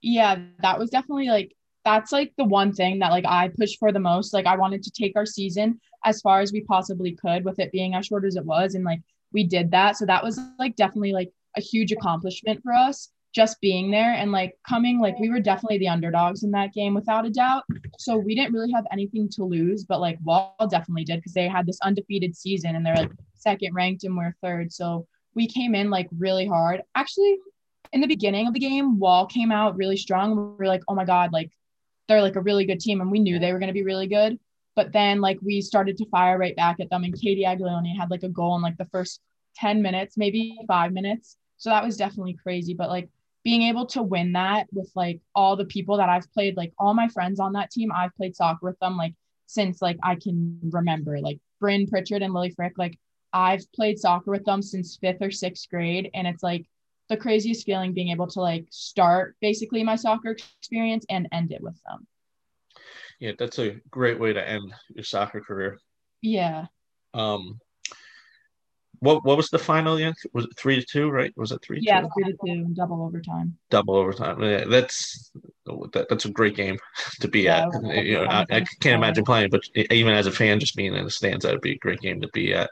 Yeah, 0.00 0.38
that 0.62 0.78
was 0.78 0.88
definitely 0.88 1.28
like 1.28 1.52
that's 1.84 2.10
like 2.10 2.32
the 2.38 2.44
one 2.44 2.72
thing 2.72 3.00
that 3.00 3.10
like 3.10 3.26
I 3.26 3.48
pushed 3.48 3.78
for 3.78 3.92
the 3.92 4.00
most. 4.00 4.32
Like 4.32 4.46
I 4.46 4.56
wanted 4.56 4.82
to 4.84 4.90
take 4.90 5.14
our 5.14 5.26
season 5.26 5.78
as 6.06 6.22
far 6.22 6.40
as 6.40 6.54
we 6.54 6.62
possibly 6.62 7.12
could 7.12 7.44
with 7.44 7.58
it 7.58 7.70
being 7.70 7.94
as 7.94 8.06
short 8.06 8.24
as 8.24 8.36
it 8.36 8.46
was. 8.46 8.74
And 8.74 8.84
like 8.84 9.02
we 9.30 9.44
did 9.44 9.70
that. 9.72 9.98
So 9.98 10.06
that 10.06 10.24
was 10.24 10.40
like 10.58 10.74
definitely 10.76 11.12
like 11.12 11.30
a 11.54 11.60
huge 11.60 11.92
accomplishment 11.92 12.62
for 12.62 12.72
us 12.72 13.10
just 13.36 13.60
being 13.60 13.90
there 13.90 14.14
and 14.14 14.32
like 14.32 14.56
coming 14.66 14.98
like 14.98 15.18
we 15.18 15.28
were 15.28 15.38
definitely 15.38 15.76
the 15.76 15.86
underdogs 15.86 16.42
in 16.42 16.50
that 16.50 16.72
game 16.72 16.94
without 16.94 17.26
a 17.26 17.30
doubt. 17.30 17.64
So 17.98 18.16
we 18.16 18.34
didn't 18.34 18.54
really 18.54 18.72
have 18.72 18.86
anything 18.90 19.28
to 19.32 19.44
lose 19.44 19.84
but 19.84 20.00
like 20.00 20.18
wall 20.24 20.56
definitely 20.70 21.04
did 21.04 21.16
because 21.16 21.34
they 21.34 21.46
had 21.46 21.66
this 21.66 21.78
undefeated 21.82 22.34
season 22.34 22.74
and 22.74 22.86
they're 22.86 22.96
like 22.96 23.12
second 23.34 23.74
ranked 23.74 24.04
and 24.04 24.16
we're 24.16 24.34
third. 24.42 24.72
So 24.72 25.06
we 25.34 25.46
came 25.46 25.74
in 25.74 25.90
like 25.90 26.08
really 26.16 26.46
hard. 26.46 26.80
Actually 26.94 27.36
in 27.92 28.00
the 28.00 28.06
beginning 28.06 28.46
of 28.46 28.54
the 28.54 28.58
game 28.58 28.98
wall 28.98 29.26
came 29.26 29.52
out 29.52 29.76
really 29.76 29.98
strong. 29.98 30.30
We 30.34 30.64
were 30.64 30.66
like 30.66 30.82
oh 30.88 30.94
my 30.94 31.04
god 31.04 31.30
like 31.30 31.50
they're 32.08 32.22
like 32.22 32.36
a 32.36 32.40
really 32.40 32.64
good 32.64 32.80
team 32.80 33.02
and 33.02 33.10
we 33.10 33.18
knew 33.18 33.38
they 33.38 33.52
were 33.52 33.58
going 33.58 33.66
to 33.68 33.74
be 33.74 33.84
really 33.84 34.06
good. 34.06 34.38
But 34.74 34.94
then 34.94 35.20
like 35.20 35.38
we 35.42 35.60
started 35.60 35.98
to 35.98 36.08
fire 36.08 36.38
right 36.38 36.56
back 36.56 36.80
at 36.80 36.88
them 36.88 37.04
and 37.04 37.12
katie 37.20 37.44
aglione 37.44 37.94
had 37.98 38.10
like 38.10 38.22
a 38.22 38.30
goal 38.30 38.56
in 38.56 38.62
like 38.62 38.78
the 38.78 38.86
first 38.86 39.20
10 39.56 39.82
minutes 39.82 40.16
maybe 40.16 40.58
five 40.66 40.94
minutes. 40.94 41.36
So 41.58 41.68
that 41.68 41.84
was 41.84 41.98
definitely 41.98 42.38
crazy 42.42 42.72
but 42.72 42.88
like 42.88 43.10
being 43.46 43.62
able 43.62 43.86
to 43.86 44.02
win 44.02 44.32
that 44.32 44.66
with 44.72 44.90
like 44.96 45.20
all 45.32 45.54
the 45.54 45.64
people 45.64 45.98
that 45.98 46.08
I've 46.08 46.28
played, 46.32 46.56
like 46.56 46.72
all 46.80 46.94
my 46.94 47.06
friends 47.06 47.38
on 47.38 47.52
that 47.52 47.70
team, 47.70 47.92
I've 47.94 48.12
played 48.16 48.34
soccer 48.34 48.66
with 48.66 48.76
them 48.80 48.96
like 48.96 49.14
since 49.46 49.80
like 49.80 49.96
I 50.02 50.16
can 50.16 50.58
remember, 50.64 51.20
like 51.20 51.38
Bryn 51.60 51.86
Pritchard 51.86 52.22
and 52.22 52.34
Lily 52.34 52.50
Frick, 52.50 52.72
like 52.76 52.98
I've 53.32 53.62
played 53.70 54.00
soccer 54.00 54.32
with 54.32 54.44
them 54.44 54.62
since 54.62 54.96
fifth 54.96 55.22
or 55.22 55.30
sixth 55.30 55.68
grade. 55.70 56.10
And 56.12 56.26
it's 56.26 56.42
like 56.42 56.66
the 57.08 57.16
craziest 57.16 57.64
feeling 57.64 57.92
being 57.92 58.08
able 58.08 58.26
to 58.26 58.40
like 58.40 58.66
start 58.70 59.36
basically 59.40 59.84
my 59.84 59.94
soccer 59.94 60.30
experience 60.32 61.06
and 61.08 61.28
end 61.30 61.52
it 61.52 61.62
with 61.62 61.80
them. 61.86 62.04
Yeah, 63.20 63.32
that's 63.38 63.60
a 63.60 63.76
great 63.90 64.18
way 64.18 64.32
to 64.32 64.48
end 64.48 64.74
your 64.88 65.04
soccer 65.04 65.40
career. 65.40 65.78
Yeah. 66.20 66.66
Um, 67.14 67.60
what 69.06 69.24
what 69.24 69.36
was 69.36 69.50
the 69.50 69.58
final 69.58 69.96
again? 69.96 70.14
Was 70.32 70.44
it 70.44 70.56
three 70.56 70.80
to 70.80 70.84
two? 70.84 71.10
Right? 71.10 71.32
Was 71.36 71.52
it 71.52 71.62
three? 71.62 71.78
Yeah, 71.80 72.00
two? 72.00 72.08
three 72.14 72.32
to 72.32 72.38
two, 72.44 72.74
double 72.74 73.02
overtime. 73.02 73.56
Double 73.70 73.94
overtime. 73.94 74.42
Yeah, 74.42 74.64
that's 74.64 75.30
that, 75.92 76.06
that's 76.08 76.24
a 76.24 76.30
great 76.30 76.56
game 76.56 76.78
to 77.20 77.28
be 77.28 77.42
yeah, 77.42 77.68
at. 77.68 78.04
You 78.04 78.14
know, 78.14 78.24
I, 78.24 78.40
I, 78.50 78.64
can't 78.80 78.96
imagine 78.96 79.24
playing, 79.24 79.50
but 79.50 79.62
even 79.74 80.12
as 80.12 80.26
a 80.26 80.32
fan, 80.32 80.60
just 80.60 80.76
being 80.76 80.94
in 80.94 81.04
the 81.04 81.10
stands, 81.10 81.44
that'd 81.44 81.60
be 81.60 81.72
a 81.72 81.78
great 81.78 82.00
game 82.00 82.20
to 82.20 82.28
be 82.32 82.52
at. 82.52 82.70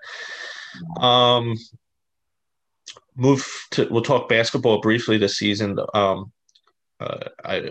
Yeah. 0.99 1.37
Um, 1.37 1.55
move 3.16 3.47
to. 3.73 3.87
We'll 3.90 4.03
talk 4.03 4.29
basketball 4.29 4.81
briefly 4.81 5.18
this 5.18 5.38
season. 5.38 5.79
Um, 5.94 6.33
uh, 7.01 7.29
I 7.44 7.70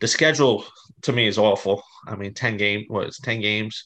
the 0.00 0.08
schedule 0.08 0.64
to 1.02 1.12
me 1.12 1.26
is 1.26 1.38
awful. 1.38 1.82
I 2.06 2.16
mean, 2.16 2.34
ten 2.34 2.56
game 2.56 2.84
what 2.88 3.06
it's 3.06 3.20
ten 3.20 3.40
games. 3.40 3.84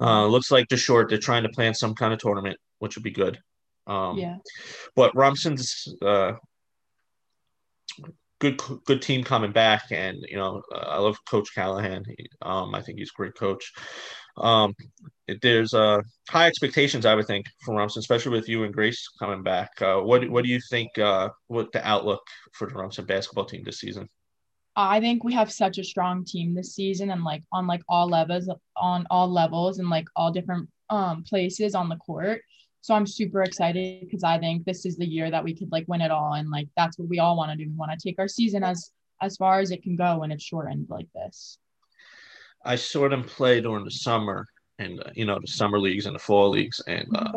Uh, 0.00 0.26
looks 0.26 0.50
like 0.50 0.68
they're 0.68 0.78
short. 0.78 1.08
They're 1.08 1.18
trying 1.18 1.42
to 1.42 1.48
plan 1.48 1.74
some 1.74 1.94
kind 1.94 2.12
of 2.12 2.18
tournament, 2.18 2.56
which 2.78 2.96
would 2.96 3.04
be 3.04 3.10
good. 3.10 3.38
Um, 3.86 4.18
yeah. 4.18 4.36
But 4.94 5.16
Rumson's 5.16 5.88
uh, 6.02 6.32
good 8.38 8.60
good 8.84 9.02
team 9.02 9.24
coming 9.24 9.52
back, 9.52 9.84
and 9.90 10.18
you 10.28 10.36
know 10.36 10.62
I 10.72 10.98
love 10.98 11.16
Coach 11.28 11.48
Callahan. 11.54 12.04
He, 12.06 12.26
um, 12.42 12.74
I 12.74 12.82
think 12.82 12.98
he's 12.98 13.10
a 13.10 13.16
great 13.16 13.34
coach. 13.34 13.72
Um, 14.36 14.74
there's 15.42 15.74
uh, 15.74 16.00
high 16.30 16.46
expectations, 16.46 17.04
I 17.04 17.14
would 17.14 17.26
think, 17.26 17.46
for 17.64 17.74
Rumson, 17.74 18.00
especially 18.00 18.32
with 18.32 18.48
you 18.48 18.64
and 18.64 18.72
Grace 18.72 19.08
coming 19.18 19.42
back. 19.42 19.70
Uh, 19.80 19.96
what 19.96 20.28
what 20.30 20.44
do 20.44 20.50
you 20.50 20.60
think? 20.70 20.96
Uh, 20.98 21.30
what 21.48 21.72
the 21.72 21.86
outlook 21.86 22.22
for 22.52 22.68
the 22.68 22.74
Rumson 22.74 23.04
basketball 23.04 23.46
team 23.46 23.62
this 23.64 23.80
season? 23.80 24.08
I 24.80 25.00
think 25.00 25.24
we 25.24 25.34
have 25.34 25.50
such 25.50 25.78
a 25.78 25.84
strong 25.84 26.24
team 26.24 26.54
this 26.54 26.76
season 26.76 27.10
and 27.10 27.24
like 27.24 27.42
on 27.50 27.66
like 27.66 27.82
all 27.88 28.08
levels 28.08 28.48
on 28.76 29.06
all 29.10 29.28
levels 29.28 29.80
and 29.80 29.90
like 29.90 30.06
all 30.14 30.30
different 30.30 30.68
um 30.88 31.24
places 31.24 31.74
on 31.74 31.88
the 31.88 31.96
court. 31.96 32.42
So 32.80 32.94
I'm 32.94 33.06
super 33.06 33.42
excited 33.42 34.02
because 34.02 34.22
I 34.22 34.38
think 34.38 34.64
this 34.64 34.86
is 34.86 34.96
the 34.96 35.06
year 35.06 35.32
that 35.32 35.42
we 35.42 35.52
could 35.52 35.72
like 35.72 35.84
win 35.88 36.00
it 36.00 36.12
all 36.12 36.34
and 36.34 36.48
like 36.48 36.68
that's 36.76 36.96
what 36.96 37.08
we 37.08 37.18
all 37.18 37.36
want 37.36 37.50
to 37.50 37.56
do. 37.56 37.68
We 37.68 37.76
want 37.76 37.90
to 37.90 38.08
take 38.08 38.20
our 38.20 38.28
season 38.28 38.62
as 38.62 38.92
as 39.20 39.36
far 39.36 39.58
as 39.58 39.72
it 39.72 39.82
can 39.82 39.96
go 39.96 40.18
when 40.18 40.30
it's 40.30 40.44
shortened 40.44 40.86
like 40.88 41.08
this. 41.12 41.58
I 42.64 42.76
saw 42.76 43.08
them 43.08 43.24
play 43.24 43.60
during 43.60 43.84
the 43.84 43.90
summer 43.90 44.46
and 44.78 45.00
uh, 45.00 45.10
you 45.12 45.24
know 45.24 45.40
the 45.40 45.48
summer 45.48 45.80
leagues 45.80 46.06
and 46.06 46.14
the 46.14 46.20
fall 46.20 46.50
leagues 46.50 46.80
and 46.86 47.08
uh, 47.16 47.32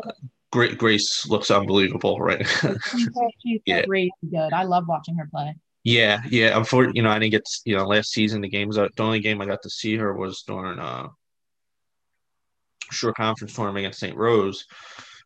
Great 0.52 0.78
Grace 0.78 1.26
looks 1.28 1.50
unbelievable, 1.50 2.20
right? 2.20 2.46
She's 3.42 3.62
yeah. 3.66 3.82
crazy 3.84 4.12
good. 4.30 4.54
I 4.54 4.64
love 4.64 4.88
watching 4.88 5.16
her 5.16 5.28
play. 5.32 5.56
Yeah, 5.84 6.22
yeah. 6.30 6.58
Unfortunately, 6.58 7.00
you 7.00 7.04
know, 7.04 7.10
I 7.10 7.20
didn't 7.20 7.32
get 7.32 7.48
you 7.66 7.76
know 7.76 7.86
last 7.86 8.12
season 8.12 8.42
the 8.42 8.50
games. 8.50 8.76
The 8.76 8.90
only 9.00 9.20
game 9.20 9.42
I 9.42 9.46
got 9.46 9.64
to 9.64 9.70
see 9.70 9.96
her 9.98 10.14
was 10.14 10.44
during 10.44 10.80
uh 10.80 11.08
Shore 12.92 13.14
Conference 13.14 13.56
tournament 13.56 13.86
against 13.86 14.00
St. 14.00 14.16
Rose. 14.16 14.66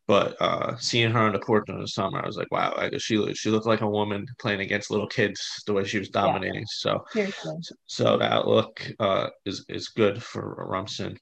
But 0.07 0.39
uh, 0.39 0.77
seeing 0.77 1.09
her 1.11 1.19
on 1.19 1.33
the 1.33 1.39
court 1.39 1.65
during 1.65 1.81
the 1.81 1.87
summer, 1.87 2.21
I 2.21 2.27
was 2.27 2.37
like, 2.37 2.51
wow, 2.51 2.75
I 2.77 2.89
guess 2.89 3.01
she 3.01 3.17
looked, 3.17 3.37
she 3.37 3.49
looked 3.49 3.65
like 3.65 3.81
a 3.81 3.89
woman 3.89 4.27
playing 4.39 4.59
against 4.59 4.91
little 4.91 5.07
kids 5.07 5.63
the 5.65 5.73
way 5.73 5.83
she 5.83 5.97
was 5.97 6.09
dominating. 6.09 6.59
Yeah. 6.59 6.65
So, 6.69 7.05
Seriously. 7.11 7.55
so 7.87 8.17
the 8.17 8.31
outlook 8.31 8.87
uh, 8.99 9.29
is 9.45 9.65
is 9.67 9.87
good 9.89 10.21
for 10.21 10.63
Rumson. 10.69 11.17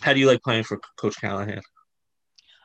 How 0.00 0.12
do 0.12 0.20
you 0.20 0.28
like 0.28 0.42
playing 0.42 0.62
for 0.62 0.80
Coach 0.96 1.20
Callahan? 1.20 1.60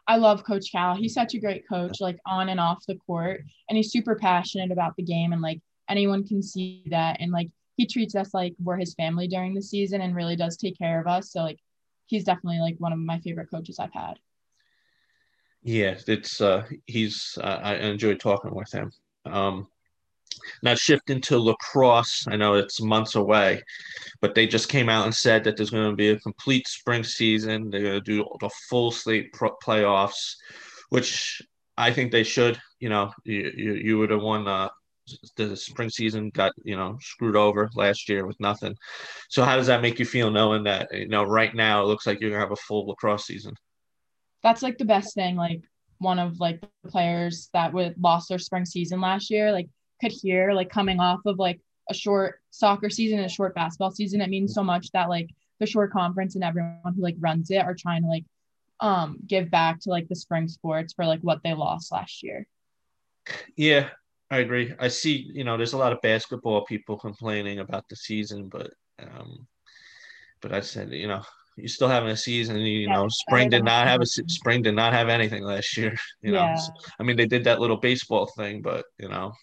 I 0.08 0.18
love 0.18 0.44
Coach 0.44 0.72
Cal. 0.72 0.96
He's 0.96 1.14
such 1.14 1.34
a 1.34 1.40
great 1.40 1.68
coach, 1.68 2.00
like 2.00 2.18
on 2.28 2.50
and 2.50 2.60
off 2.60 2.86
the 2.88 2.96
court, 2.96 3.42
and 3.70 3.78
he's 3.78 3.92
super 3.92 4.16
passionate 4.16 4.72
about 4.72 4.96
the 4.98 5.04
game 5.04 5.34
and 5.34 5.42
like 5.42 5.62
anyone 5.90 6.26
can 6.26 6.42
see 6.42 6.84
that. 6.88 7.18
And 7.20 7.32
like 7.32 7.50
he 7.78 7.86
treats 7.86 8.16
us 8.16 8.34
like 8.34 8.54
we're 8.62 8.78
his 8.78 8.94
family 8.94 9.28
during 9.28 9.54
the 9.54 9.62
season 9.62 10.02
and 10.02 10.16
really 10.16 10.36
does 10.36 10.58
take 10.58 10.78
care 10.78 11.00
of 11.00 11.08
us. 11.08 11.32
So 11.32 11.42
like 11.42 11.60
he's 12.10 12.24
definitely 12.24 12.60
like 12.60 12.76
one 12.80 12.92
of 12.92 13.00
my 13.00 13.20
favorite 13.20 13.50
coaches 13.50 13.80
i've 13.80 13.94
had. 13.94 14.20
Yeah 15.64 15.96
it's 16.08 16.42
uh 16.42 16.64
he's 16.86 17.38
uh, 17.42 17.60
i 17.62 17.76
enjoyed 17.76 18.20
talking 18.20 18.54
with 18.54 18.72
him. 18.72 18.92
Um 19.26 19.68
now 20.64 20.74
shifting 20.74 21.20
to 21.20 21.38
lacrosse 21.38 22.26
i 22.30 22.36
know 22.36 22.54
it's 22.54 22.82
months 22.82 23.16
away 23.16 23.62
but 24.22 24.36
they 24.36 24.48
just 24.48 24.70
came 24.70 24.88
out 24.88 25.06
and 25.06 25.14
said 25.14 25.44
that 25.44 25.58
there's 25.58 25.72
going 25.72 25.90
to 25.90 25.96
be 25.96 26.10
a 26.10 26.20
complete 26.20 26.68
spring 26.68 27.04
season. 27.04 27.70
They're 27.70 27.82
going 27.82 27.94
to 27.96 28.02
do 28.02 28.26
the 28.40 28.50
full 28.70 28.92
slate 28.92 29.34
pro- 29.34 29.58
playoffs 29.64 30.36
which 30.90 31.42
i 31.78 31.92
think 31.92 32.12
they 32.12 32.24
should 32.24 32.60
you 32.80 32.90
know 32.90 33.12
you, 33.24 33.52
you, 33.56 33.74
you 33.74 33.98
would 33.98 34.12
have 34.12 34.22
won 34.22 34.48
uh, 34.48 34.70
the 35.36 35.56
spring 35.56 35.90
season 35.90 36.30
got 36.30 36.54
you 36.64 36.76
know 36.76 36.98
screwed 37.02 37.36
over 37.36 37.70
last 37.76 38.10
year 38.10 38.26
with 38.26 38.40
nothing. 38.40 38.76
So 39.30 39.44
how 39.44 39.56
does 39.56 39.68
that 39.68 39.82
make 39.82 40.00
you 40.00 40.06
feel 40.06 40.32
knowing 40.32 40.64
that 40.64 40.94
you 40.94 41.08
know 41.08 41.24
right 41.24 41.54
now 41.54 41.84
it 41.84 41.88
looks 41.88 42.08
like 42.08 42.20
you're 42.20 42.30
gonna 42.30 42.42
have 42.42 42.52
a 42.52 42.56
full 42.56 42.88
lacrosse 42.88 43.26
season? 43.26 43.54
That's 44.44 44.64
like 44.64 44.78
the 44.78 44.86
best 44.86 45.16
thing. 45.16 45.36
Like 45.36 45.62
one 46.00 46.20
of 46.20 46.40
like 46.40 46.62
the 46.62 46.90
players 46.90 47.50
that 47.54 47.74
would 47.74 47.96
lost 48.02 48.30
their 48.30 48.40
spring 48.40 48.66
season 48.66 49.02
last 49.02 49.30
year, 49.30 49.52
like 49.52 49.68
could 50.02 50.12
hear 50.12 50.54
like 50.54 50.70
coming 50.70 51.00
off 51.00 51.20
of 51.26 51.38
like 51.38 51.60
a 51.90 51.94
short 51.94 52.40
soccer 52.52 52.90
season 52.90 53.18
and 53.18 53.26
a 53.26 53.30
short 53.30 53.56
basketball 53.56 53.92
season. 53.92 54.22
It 54.22 54.30
means 54.30 54.54
so 54.54 54.64
much 54.64 54.92
that 54.92 55.10
like 55.10 55.30
the 55.60 55.66
Shore 55.66 55.88
Conference 55.88 56.36
and 56.36 56.44
everyone 56.44 56.94
who 56.96 57.02
like 57.02 57.16
runs 57.20 57.52
it 57.52 57.58
are 57.58 57.76
trying 57.76 58.04
to 58.04 58.08
like 58.08 58.26
um 58.80 59.18
give 59.28 59.52
back 59.52 59.80
to 59.82 59.90
like 59.90 60.08
the 60.08 60.16
spring 60.16 60.48
sports 60.48 60.94
for 60.94 61.06
like 61.06 61.20
what 61.22 61.42
they 61.44 61.54
lost 61.54 61.92
last 61.92 62.24
year. 62.24 62.48
Yeah, 63.56 63.90
I 64.32 64.40
agree. 64.40 64.74
I 64.80 64.90
see, 64.90 65.30
you 65.34 65.44
know, 65.44 65.58
there's 65.58 65.74
a 65.74 65.78
lot 65.78 65.92
of 65.92 66.02
basketball 66.02 66.66
people 66.66 66.98
complaining 66.98 67.60
about 67.60 67.88
the 67.90 67.96
season, 67.96 68.48
but 68.48 68.72
um, 69.00 69.48
but 70.42 70.54
I 70.54 70.62
said, 70.62 70.92
you 70.92 71.08
know, 71.08 71.24
you're 71.56 71.68
still 71.68 71.88
having 71.88 72.10
a 72.10 72.18
season. 72.18 72.58
You 72.58 72.88
yeah, 72.88 72.94
know, 72.94 73.08
spring 73.10 73.50
did 73.50 73.64
not 73.64 73.88
have 73.88 74.02
a 74.02 74.06
spring 74.06 74.62
did 74.62 74.76
not 74.76 74.94
have 74.94 75.10
anything 75.10 75.44
last 75.44 75.76
year. 75.78 75.96
You 76.22 76.34
know, 76.34 76.40
yeah. 76.40 76.58
I 77.00 77.04
mean, 77.04 77.16
they 77.16 77.26
did 77.26 77.46
that 77.46 77.60
little 77.60 77.78
baseball 77.78 78.26
thing, 78.38 78.62
but 78.62 78.86
you 78.98 79.08
know, 79.08 79.34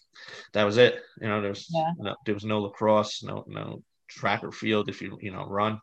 that 0.53 0.63
was 0.63 0.77
it. 0.77 1.01
You 1.19 1.27
know, 1.27 1.41
there's 1.41 1.67
yeah. 1.73 1.91
no, 1.97 2.15
there 2.25 2.33
was 2.33 2.45
no 2.45 2.61
lacrosse, 2.61 3.23
no 3.23 3.43
no 3.47 3.83
track 4.07 4.43
or 4.43 4.51
field 4.51 4.89
if 4.89 5.01
you 5.01 5.17
you 5.21 5.31
know 5.31 5.45
run. 5.45 5.81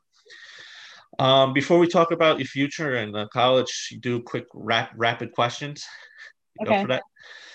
Um, 1.19 1.53
before 1.53 1.79
we 1.79 1.87
talk 1.87 2.11
about 2.11 2.39
your 2.39 2.47
future 2.47 2.97
and 2.97 3.15
uh, 3.15 3.29
college, 3.33 3.95
do 4.01 4.21
quick 4.23 4.47
rap, 4.53 4.93
rapid 4.97 5.33
questions. 5.33 5.85
okay. 6.61 6.71
Go 6.71 6.83
for 6.83 6.89
that. 6.89 7.03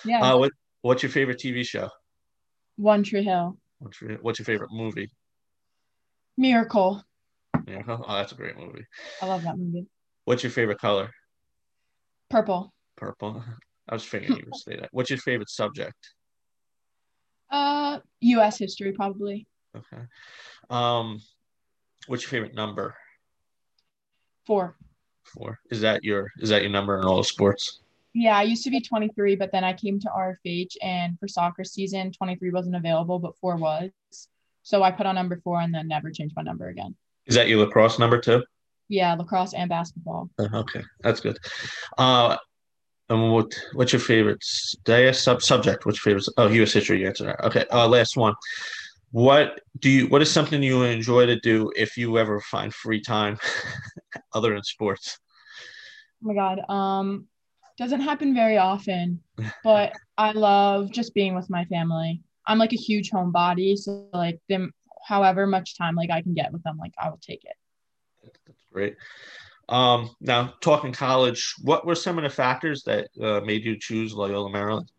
Yeah. 0.06 0.22
Uh, 0.22 0.38
what 0.38 0.52
What's 0.82 1.04
your 1.04 1.12
favorite 1.12 1.40
TV 1.40 1.66
show? 1.66 1.90
One 2.78 3.04
Tree 3.04 3.24
Hill. 3.24 3.58
What's 3.80 4.02
your, 4.02 4.18
what's 4.22 4.40
your 4.40 4.46
favorite 4.46 4.72
movie? 4.72 5.10
Miracle. 6.38 7.04
Miracle. 7.66 8.06
Oh, 8.08 8.16
that's 8.16 8.32
a 8.32 8.36
great 8.36 8.58
movie. 8.58 8.86
I 9.22 9.26
love 9.26 9.44
that 9.44 9.58
movie. 9.58 9.88
What's 10.26 10.44
your 10.44 10.52
favorite 10.52 10.80
color? 10.80 11.12
Purple. 12.30 12.74
Purple. 12.96 13.44
I 13.90 13.96
was 13.96 14.04
figuring 14.04 14.38
you 14.38 14.46
would 14.46 14.56
say 14.56 14.78
that. 14.80 14.90
What's 14.92 15.10
your 15.10 15.20
favorite 15.20 15.50
subject? 15.50 16.14
Uh, 17.50 18.00
U.S. 18.22 18.60
history 18.60 18.92
probably. 18.92 19.48
Okay. 19.76 20.04
Um, 20.70 21.20
what's 22.08 22.24
your 22.24 22.30
favorite 22.30 22.54
number? 22.54 22.96
Four. 24.46 24.76
Four. 25.24 25.60
Is 25.72 25.82
that 25.82 26.04
your 26.04 26.30
is 26.40 26.50
that 26.50 26.62
your 26.62 26.72
number 26.72 26.98
in 27.00 27.06
all 27.06 27.18
the 27.18 27.24
sports? 27.24 27.80
Yeah, 28.14 28.38
I 28.38 28.44
used 28.44 28.64
to 28.64 28.72
be 28.72 28.82
23, 28.82 29.36
but 29.36 29.52
then 29.52 29.64
I 29.64 29.74
came 29.74 30.00
to 30.00 30.08
RFH, 30.08 30.78
and 30.82 31.20
for 31.20 31.28
soccer 31.28 31.64
season, 31.64 32.12
23 32.12 32.50
wasn't 32.50 32.76
available, 32.76 33.20
but 33.20 33.38
four 33.40 33.56
was. 33.56 33.92
So 34.64 34.84
I 34.84 34.92
put 34.92 35.06
on 35.06 35.16
number 35.16 35.40
four 35.44 35.62
and 35.62 35.74
then 35.74 35.88
never 35.88 36.12
changed 36.12 36.36
my 36.36 36.42
number 36.42 36.70
again. 36.70 36.96
Is 37.26 37.36
that 37.36 37.48
your 37.48 37.60
lacrosse 37.60 38.00
number 38.00 38.20
too? 38.20 38.44
Yeah, 38.88 39.14
lacrosse 39.14 39.54
and 39.54 39.70
basketball. 39.70 40.30
Uh, 40.40 40.48
okay, 40.54 40.84
that's 41.02 41.20
good. 41.20 41.38
Uh, 41.98 42.38
and 43.10 43.32
what 43.32 43.54
what's 43.74 43.94
your 43.94 44.00
favorite? 44.00 44.44
Did 44.84 45.16
sub 45.16 45.42
subject? 45.42 45.86
What's 45.86 46.04
your 46.04 46.12
favorite? 46.12 46.34
Oh, 46.38 46.48
U.S. 46.48 46.74
history. 46.74 47.02
You 47.02 47.08
answered 47.08 47.28
that. 47.28 47.46
Okay. 47.46 47.66
Uh, 47.72 47.88
last 47.88 48.18
one. 48.18 48.34
What 49.12 49.62
do 49.80 49.90
you? 49.90 50.08
What 50.08 50.22
is 50.22 50.32
something 50.32 50.62
you 50.62 50.84
enjoy 50.84 51.26
to 51.26 51.40
do 51.40 51.72
if 51.76 51.98
you 51.98 52.18
ever 52.18 52.40
find 52.42 52.74
free 52.74 53.02
time, 53.02 53.40
other 54.34 54.54
than 54.54 54.64
sports? 54.64 55.18
Oh 56.24 56.28
my 56.28 56.34
god. 56.36 56.70
Um, 56.70 57.28
doesn't 57.80 58.02
happen 58.02 58.36
very 58.36 58.58
often, 58.58 59.22
but 59.64 59.94
I 60.18 60.34
love 60.34 60.92
just 60.92 61.14
being 61.14 61.34
with 61.34 61.50
my 61.50 61.64
family. 61.66 62.22
I'm 62.46 62.60
like 62.60 62.74
a 62.74 62.78
huge 62.78 63.10
homebody, 63.10 63.78
so 63.78 64.08
like 64.14 64.40
them, 64.50 64.74
however 65.08 65.48
much 65.48 65.78
time 65.78 65.96
like 65.96 66.12
I 66.12 66.22
can 66.22 66.34
get 66.34 66.52
with 66.52 66.62
them, 66.64 66.78
like 66.78 66.94
I 67.02 67.10
will 67.10 67.20
take 67.22 67.46
it. 67.46 67.56
That's 68.46 68.66
great. 68.72 68.98
Um, 69.70 70.10
now, 70.20 70.56
talking 70.62 70.92
college, 70.92 71.56
what 71.62 71.86
were 71.86 71.96
some 71.96 72.18
of 72.18 72.24
the 72.24 72.30
factors 72.30 72.84
that 72.84 73.08
uh, 73.22 73.40
made 73.42 73.64
you 73.64 73.78
choose 73.80 74.14
Loyola 74.14 74.50
Maryland? 74.50 74.92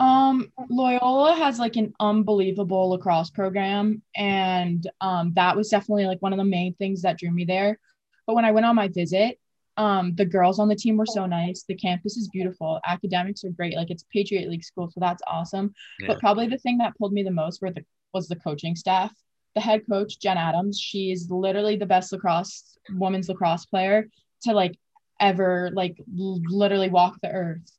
Um, 0.00 0.52
Loyola 0.70 1.34
has 1.34 1.58
like 1.58 1.76
an 1.76 1.92
unbelievable 2.00 2.90
lacrosse 2.90 3.30
program, 3.30 4.02
and 4.16 4.88
um, 5.00 5.32
that 5.34 5.56
was 5.56 5.68
definitely 5.68 6.06
like 6.06 6.20
one 6.22 6.32
of 6.32 6.38
the 6.38 6.44
main 6.44 6.74
things 6.74 7.02
that 7.02 7.18
drew 7.18 7.30
me 7.30 7.44
there. 7.44 7.78
But 8.26 8.34
when 8.34 8.44
I 8.44 8.50
went 8.50 8.66
on 8.66 8.74
my 8.74 8.88
visit, 8.88 9.38
um, 9.78 10.12
the 10.16 10.26
girls 10.26 10.58
on 10.58 10.68
the 10.68 10.74
team 10.74 10.96
were 10.96 11.06
so 11.06 11.24
nice. 11.24 11.62
The 11.62 11.76
campus 11.76 12.16
is 12.16 12.28
beautiful. 12.28 12.80
Academics 12.84 13.44
are 13.44 13.50
great. 13.50 13.76
Like 13.76 13.90
it's 13.90 14.04
Patriot 14.12 14.50
League 14.50 14.64
school, 14.64 14.90
so 14.90 14.98
that's 14.98 15.22
awesome. 15.26 15.72
Yeah. 16.00 16.08
But 16.08 16.18
probably 16.18 16.48
the 16.48 16.58
thing 16.58 16.78
that 16.78 16.96
pulled 16.98 17.12
me 17.12 17.22
the 17.22 17.30
most 17.30 17.62
were 17.62 17.70
the 17.70 17.84
was 18.12 18.26
the 18.26 18.36
coaching 18.36 18.74
staff. 18.74 19.12
The 19.54 19.60
head 19.60 19.82
coach, 19.88 20.18
Jen 20.18 20.36
Adams, 20.36 20.80
she's 20.80 21.30
literally 21.30 21.76
the 21.76 21.86
best 21.86 22.12
lacrosse 22.12 22.76
women's 22.90 23.28
lacrosse 23.28 23.66
player 23.66 24.08
to 24.42 24.52
like 24.52 24.76
ever 25.20 25.70
like 25.72 25.96
literally 26.12 26.90
walk 26.90 27.18
the 27.22 27.30
earth. 27.30 27.70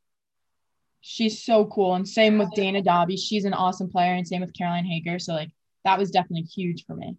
She's 1.01 1.43
so 1.43 1.65
cool. 1.65 1.95
And 1.95 2.07
same 2.07 2.37
with 2.37 2.49
Dana 2.55 2.81
Dobbie. 2.81 3.17
She's 3.17 3.45
an 3.45 3.53
awesome 3.53 3.89
player. 3.89 4.13
And 4.13 4.27
same 4.27 4.41
with 4.41 4.53
Caroline 4.57 4.85
Hager. 4.85 5.19
So 5.19 5.33
like 5.33 5.51
that 5.83 5.99
was 5.99 6.11
definitely 6.11 6.43
huge 6.43 6.85
for 6.85 6.95
me. 6.95 7.17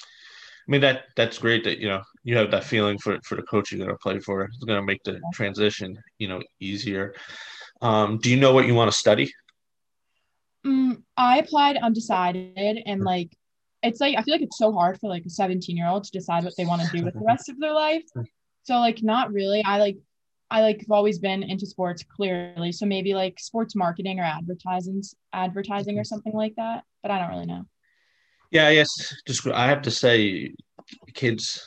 I 0.00 0.70
mean 0.70 0.80
that 0.82 1.06
that's 1.16 1.38
great 1.38 1.64
that 1.64 1.78
you 1.78 1.88
know 1.88 2.02
you 2.24 2.36
have 2.36 2.50
that 2.50 2.64
feeling 2.64 2.98
for 2.98 3.18
for 3.24 3.36
the 3.36 3.42
coach 3.42 3.72
you're 3.72 3.84
going 3.84 3.90
to 3.90 3.98
play 3.98 4.18
for. 4.20 4.42
It's 4.42 4.64
going 4.64 4.80
to 4.80 4.86
make 4.86 5.02
the 5.04 5.20
transition 5.34 5.98
you 6.18 6.28
know 6.28 6.40
easier. 6.60 7.14
Um, 7.80 8.18
do 8.18 8.30
you 8.30 8.36
know 8.36 8.52
what 8.52 8.66
you 8.66 8.74
want 8.74 8.90
to 8.90 8.96
study? 8.96 9.32
Mm, 10.64 11.02
I 11.16 11.38
applied 11.38 11.76
undecided, 11.76 12.82
and 12.86 13.02
like 13.02 13.36
it's 13.82 14.00
like 14.00 14.16
I 14.16 14.22
feel 14.22 14.34
like 14.34 14.42
it's 14.42 14.58
so 14.58 14.72
hard 14.72 15.00
for 15.00 15.08
like 15.08 15.24
a 15.26 15.30
17 15.30 15.76
year 15.76 15.88
old 15.88 16.04
to 16.04 16.10
decide 16.12 16.44
what 16.44 16.54
they 16.56 16.64
want 16.64 16.82
to 16.82 16.96
do 16.96 17.04
with 17.04 17.14
the 17.14 17.24
rest 17.26 17.48
of 17.48 17.58
their 17.58 17.74
life. 17.74 18.04
So 18.64 18.76
like 18.78 19.02
not 19.02 19.32
really. 19.32 19.60
I 19.64 19.78
like 19.78 19.96
I 20.48 20.60
like 20.62 20.78
have 20.82 20.90
always 20.92 21.18
been 21.18 21.42
into 21.42 21.66
sports 21.66 22.04
clearly. 22.04 22.70
So 22.70 22.86
maybe 22.86 23.12
like 23.12 23.40
sports 23.40 23.74
marketing 23.74 24.20
or 24.20 24.22
advertising 24.22 25.02
advertising 25.32 25.98
or 25.98 26.04
something 26.04 26.32
like 26.32 26.54
that. 26.54 26.84
But 27.02 27.10
I 27.10 27.18
don't 27.18 27.30
really 27.30 27.46
know. 27.46 27.64
Yeah, 28.52 28.68
yes. 28.68 29.16
just 29.26 29.44
I 29.48 29.66
have 29.66 29.82
to 29.82 29.90
say 29.90 30.54
kids 31.14 31.66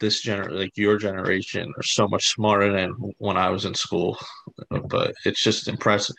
this 0.00 0.24
gener 0.24 0.50
like 0.50 0.76
your 0.76 0.98
generation 0.98 1.72
are 1.76 1.82
so 1.82 2.06
much 2.08 2.28
smarter 2.28 2.72
than 2.72 2.90
when 3.18 3.36
I 3.36 3.50
was 3.50 3.64
in 3.64 3.74
school. 3.74 4.18
But 4.88 5.14
it's 5.24 5.42
just 5.42 5.68
impressive, 5.68 6.16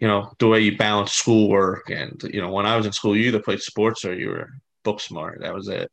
you 0.00 0.08
know, 0.08 0.32
the 0.38 0.48
way 0.48 0.60
you 0.60 0.76
balance 0.76 1.12
schoolwork 1.12 1.90
and 1.90 2.20
you 2.32 2.40
know, 2.40 2.50
when 2.50 2.66
I 2.66 2.76
was 2.76 2.86
in 2.86 2.92
school, 2.92 3.16
you 3.16 3.24
either 3.24 3.42
played 3.42 3.60
sports 3.60 4.04
or 4.04 4.14
you 4.14 4.28
were 4.28 4.50
book 4.84 5.00
smart. 5.00 5.40
That 5.40 5.54
was 5.54 5.68
it. 5.68 5.90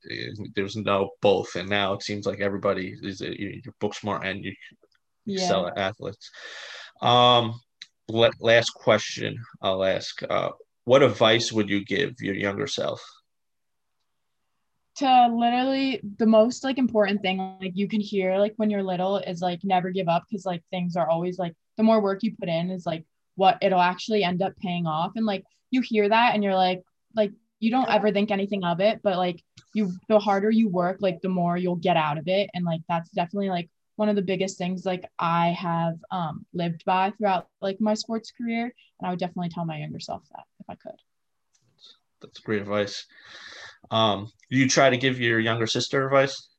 There 0.55 0.63
was 0.63 0.75
no 0.75 1.09
both, 1.21 1.55
and 1.55 1.69
now 1.69 1.93
it 1.93 2.03
seems 2.03 2.25
like 2.25 2.39
everybody 2.39 2.95
is 3.01 3.21
a, 3.21 3.39
you're 3.39 3.73
book 3.79 3.93
smart 3.93 4.25
and 4.25 4.43
you 4.43 4.53
yeah. 5.25 5.41
excel 5.41 5.67
at 5.67 5.77
athletes. 5.77 6.31
Um, 7.01 7.59
last 8.07 8.69
question 8.73 9.37
I'll 9.61 9.83
ask: 9.83 10.21
uh, 10.23 10.51
What 10.85 11.03
advice 11.03 11.51
would 11.51 11.69
you 11.69 11.83
give 11.83 12.13
your 12.21 12.35
younger 12.35 12.67
self? 12.67 13.01
To 14.97 15.27
literally 15.27 15.99
the 16.19 16.25
most 16.25 16.63
like 16.63 16.77
important 16.77 17.21
thing 17.21 17.57
like 17.59 17.73
you 17.75 17.87
can 17.87 17.99
hear 17.99 18.37
like 18.37 18.53
when 18.55 18.69
you're 18.69 18.81
little 18.81 19.17
is 19.17 19.41
like 19.41 19.59
never 19.63 19.89
give 19.89 20.07
up 20.07 20.23
because 20.29 20.45
like 20.45 20.63
things 20.71 20.95
are 20.95 21.09
always 21.09 21.37
like 21.37 21.53
the 21.75 21.83
more 21.83 22.01
work 22.01 22.23
you 22.23 22.33
put 22.39 22.47
in 22.47 22.71
is 22.71 22.85
like 22.85 23.03
what 23.35 23.57
it'll 23.61 23.81
actually 23.81 24.23
end 24.23 24.41
up 24.41 24.53
paying 24.61 24.87
off. 24.87 25.11
And 25.17 25.25
like 25.25 25.43
you 25.69 25.81
hear 25.81 26.07
that 26.07 26.33
and 26.33 26.43
you're 26.45 26.55
like 26.55 26.81
like 27.13 27.31
you 27.59 27.71
don't 27.71 27.89
ever 27.89 28.09
think 28.11 28.31
anything 28.31 28.63
of 28.63 28.79
it 28.79 29.01
but 29.03 29.17
like 29.17 29.43
you 29.73 29.91
the 30.07 30.19
harder 30.19 30.49
you 30.49 30.69
work 30.69 30.97
like 31.01 31.19
the 31.21 31.29
more 31.29 31.57
you'll 31.57 31.75
get 31.75 31.97
out 31.97 32.17
of 32.17 32.29
it. 32.29 32.49
And 32.53 32.63
like 32.63 32.79
that's 32.87 33.09
definitely 33.09 33.49
like 33.49 33.69
one 33.97 34.07
of 34.07 34.15
the 34.15 34.21
biggest 34.21 34.57
things 34.57 34.85
like 34.85 35.09
i 35.19 35.49
have 35.49 35.97
um 36.11 36.45
lived 36.53 36.85
by 36.85 37.11
throughout 37.17 37.49
like 37.59 37.81
my 37.81 37.95
sports 37.95 38.31
career. 38.31 38.63
And 38.99 39.07
i 39.07 39.09
would 39.09 39.19
definitely 39.19 39.49
tell 39.49 39.65
my 39.65 39.77
younger 39.77 39.99
self 39.99 40.23
that 40.31 40.45
if 40.61 40.69
i 40.69 40.75
could. 40.75 40.99
That's 42.21 42.39
great 42.39 42.61
advice 42.61 43.05
um 43.91 44.29
you 44.49 44.67
try 44.67 44.89
to 44.89 44.97
give 44.97 45.19
your 45.19 45.39
younger 45.39 45.67
sister 45.67 46.05
advice 46.05 46.49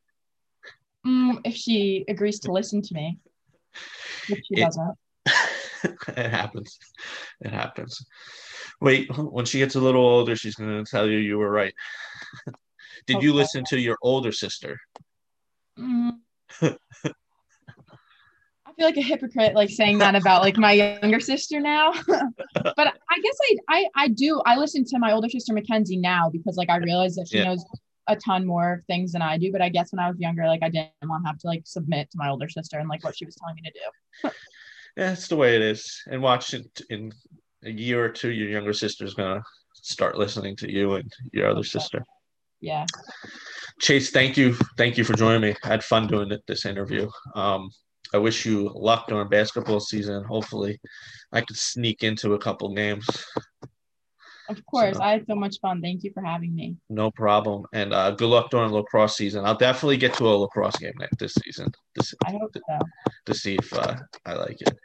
mm, 1.07 1.41
if 1.45 1.55
she 1.55 2.05
agrees 2.09 2.41
to 2.41 2.53
listen 2.53 2.83
to 2.83 2.95
me 2.95 3.19
if 4.29 4.39
she 4.47 4.55
it, 4.55 4.65
doesn't 4.65 4.95
it 6.17 6.31
happens 6.31 6.79
it 7.41 7.53
happens 7.53 8.05
Wait, 8.81 9.09
when 9.17 9.45
she 9.45 9.59
gets 9.59 9.75
a 9.75 9.81
little 9.81 10.05
older, 10.05 10.37
she's 10.37 10.57
going 10.57 10.85
to 10.85 10.91
tell 10.91 11.09
you 11.09 11.19
you 11.19 11.39
were 11.39 11.51
right. 11.51 11.75
Did 13.07 13.17
okay. 13.17 13.27
you 13.27 13.33
listen 13.33 13.65
to 13.69 13.79
your 13.79 13.97
older 14.03 14.33
sister? 14.33 14.79
Mm. 15.79 16.19
Feel 18.77 18.87
like 18.87 18.97
a 18.97 19.03
hypocrite, 19.03 19.55
like 19.55 19.71
saying 19.71 19.99
that 19.99 20.15
about 20.15 20.43
like 20.43 20.59
my 20.59 20.73
younger 20.73 21.21
sister 21.21 21.61
now. 21.61 21.93
but 22.07 22.79
I 22.79 23.21
guess 23.23 23.39
I, 23.43 23.57
I 23.69 23.87
I 23.95 24.09
do. 24.09 24.43
I 24.45 24.57
listen 24.57 24.85
to 24.85 24.99
my 24.99 25.13
older 25.13 25.31
sister 25.31 25.55
Mackenzie 25.55 25.97
now 25.97 26.29
because 26.31 26.57
like 26.57 26.69
I 26.69 26.77
realize 26.77 27.15
that 27.17 27.29
she 27.29 27.39
yeah. 27.39 27.45
knows 27.45 27.65
a 28.09 28.17
ton 28.17 28.47
more 28.47 28.85
things 28.87 29.13
than 29.13 29.23
I 29.23 29.39
do. 29.39 29.51
But 29.51 29.63
I 29.63 29.69
guess 29.69 29.93
when 29.93 29.99
I 29.99 30.09
was 30.09 30.19
younger, 30.19 30.47
like 30.47 30.63
I 30.63 30.69
didn't 30.69 30.91
want 31.05 31.25
to 31.25 31.29
have 31.29 31.39
to 31.39 31.47
like 31.47 31.63
submit 31.65 32.11
to 32.11 32.19
my 32.19 32.29
older 32.29 32.49
sister 32.49 32.79
and 32.79 32.89
like 32.89 33.03
what 33.03 33.17
she 33.17 33.25
was 33.25 33.35
telling 33.37 33.57
me 33.57 33.63
to 33.63 33.71
do. 33.71 33.81
yeah, 34.97 35.09
that's 35.09 35.29
the 35.29 35.37
way 35.37 35.57
it 35.57 35.63
is. 35.63 36.03
And 36.11 36.23
watch 36.23 36.55
it 36.55 36.83
in 36.91 37.13
a 37.65 37.71
year 37.71 38.05
or 38.05 38.09
two, 38.09 38.31
your 38.31 38.49
younger 38.49 38.73
sister's 38.73 39.15
gonna 39.15 39.43
start 39.75 40.19
listening 40.19 40.57
to 40.57 40.71
you 40.71 40.95
and 40.95 41.13
your 41.33 41.49
other 41.49 41.65
sister. 41.65 42.05
Yeah. 42.61 42.87
Chase, 43.81 44.11
thank 44.11 44.37
you, 44.37 44.55
thank 44.77 44.97
you 44.97 45.05
for 45.05 45.15
joining 45.15 45.43
me. 45.43 45.55
I 45.63 45.69
had 45.69 45.85
fun 45.85 46.07
doing 46.07 46.33
this 46.47 46.65
interview. 46.65 47.09
Um, 47.35 47.71
I 48.17 48.19
wish 48.19 48.47
you 48.47 48.73
luck 48.75 49.09
during 49.09 49.29
basketball 49.29 49.79
season. 49.79 50.25
Hopefully, 50.25 50.81
I 51.33 51.43
could 51.43 51.57
sneak 51.57 52.03
into 52.03 52.33
a 52.33 52.39
couple 52.39 52.75
games. 52.75 53.07
Of 54.49 54.65
course, 54.65 54.97
so, 54.97 55.03
I 55.03 55.11
had 55.11 55.27
so 55.27 55.35
much 55.35 55.57
fun. 55.61 55.83
Thank 55.83 56.03
you 56.03 56.13
for 56.15 56.23
having 56.23 56.55
me. 56.55 56.77
No 56.89 57.11
problem, 57.11 57.67
and 57.75 57.93
uh, 57.93 58.13
good 58.13 58.29
luck 58.29 58.51
during 58.51 58.73
lacrosse 58.73 59.17
season. 59.17 59.45
I'll 59.45 59.57
definitely 59.57 59.99
get 59.99 60.15
to 60.15 60.25
a 60.29 60.35
lacrosse 60.35 60.79
game 60.79 60.95
next 60.99 61.19
this 61.19 61.35
season. 61.45 61.71
This, 61.95 62.15
I 62.25 62.31
hope 62.31 62.53
to, 62.55 62.61
so. 62.67 62.79
To 63.27 63.35
see 63.35 63.57
if 63.57 63.71
uh, 63.75 63.97
I 64.25 64.35
like 64.35 64.63
it. 64.63 64.79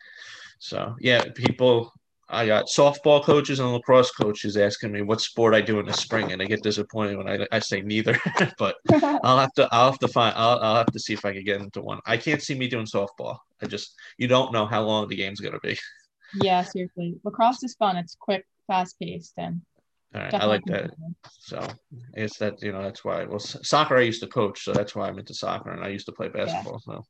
So 0.59 0.95
yeah, 0.99 1.23
people 1.33 1.93
I 2.31 2.47
got 2.47 2.67
softball 2.67 3.23
coaches 3.23 3.59
and 3.59 3.71
lacrosse 3.73 4.11
coaches 4.11 4.55
asking 4.55 4.91
me 4.91 5.01
what 5.01 5.21
sport 5.21 5.53
I 5.53 5.61
do 5.61 5.79
in 5.79 5.85
the 5.85 5.93
spring, 5.93 6.31
and 6.31 6.39
they 6.39 6.47
get 6.47 6.63
disappointed 6.63 7.17
when 7.17 7.27
I, 7.27 7.45
I 7.51 7.59
say 7.59 7.81
neither. 7.81 8.17
but 8.57 8.75
I'll 9.23 9.37
have 9.37 9.53
to 9.53 9.67
I'll 9.71 9.91
have 9.91 9.99
to 9.99 10.07
find 10.07 10.35
I'll, 10.37 10.59
I'll 10.59 10.75
have 10.77 10.91
to 10.93 10.99
see 10.99 11.13
if 11.13 11.25
I 11.25 11.33
can 11.33 11.43
get 11.43 11.61
into 11.61 11.81
one. 11.81 11.99
I 12.05 12.17
can't 12.17 12.41
see 12.41 12.55
me 12.55 12.67
doing 12.67 12.85
softball. 12.85 13.37
I 13.61 13.67
just 13.67 13.93
you 14.17 14.27
don't 14.27 14.53
know 14.53 14.65
how 14.65 14.81
long 14.81 15.07
the 15.07 15.15
game's 15.15 15.39
gonna 15.39 15.59
be. 15.59 15.77
Yeah, 16.33 16.63
seriously, 16.63 17.19
lacrosse 17.25 17.61
is 17.61 17.75
fun. 17.75 17.97
It's 17.97 18.15
quick, 18.15 18.45
fast 18.65 18.97
paced, 18.97 19.33
and 19.35 19.59
all 20.15 20.21
right, 20.21 20.33
I 20.33 20.45
like 20.45 20.63
that. 20.67 20.91
So 21.39 21.67
it's 22.13 22.37
that 22.37 22.61
you 22.61 22.71
know 22.71 22.81
that's 22.81 23.03
why. 23.03 23.25
Well, 23.25 23.39
soccer 23.39 23.97
I 23.97 24.03
used 24.03 24.21
to 24.21 24.27
coach, 24.27 24.63
so 24.63 24.71
that's 24.71 24.95
why 24.95 25.09
I'm 25.09 25.19
into 25.19 25.33
soccer, 25.33 25.71
and 25.71 25.83
I 25.83 25.89
used 25.89 26.05
to 26.05 26.13
play 26.13 26.29
basketball. 26.29 26.81
Yeah. 26.87 26.93
So, 26.93 27.05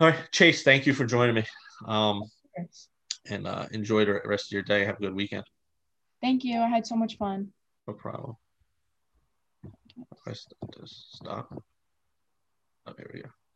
all 0.00 0.08
right, 0.08 0.18
Chase, 0.30 0.62
thank 0.62 0.86
you 0.86 0.92
for 0.92 1.06
joining 1.06 1.36
me. 1.36 1.44
Um, 1.86 2.22
and 3.28 3.46
uh, 3.46 3.66
enjoy 3.72 4.04
the 4.04 4.20
rest 4.24 4.46
of 4.46 4.52
your 4.52 4.62
day. 4.62 4.84
Have 4.84 4.96
a 4.96 5.00
good 5.00 5.14
weekend. 5.14 5.44
Thank 6.20 6.44
you. 6.44 6.60
I 6.60 6.68
had 6.68 6.86
so 6.86 6.96
much 6.96 7.16
fun. 7.16 7.52
No 7.86 7.94
problem. 7.94 8.36
If 9.64 10.18
I 10.26 10.32
stop. 10.84 11.52
Oh, 12.86 12.94
here 12.96 13.10
we 13.12 13.22
go. 13.22 13.28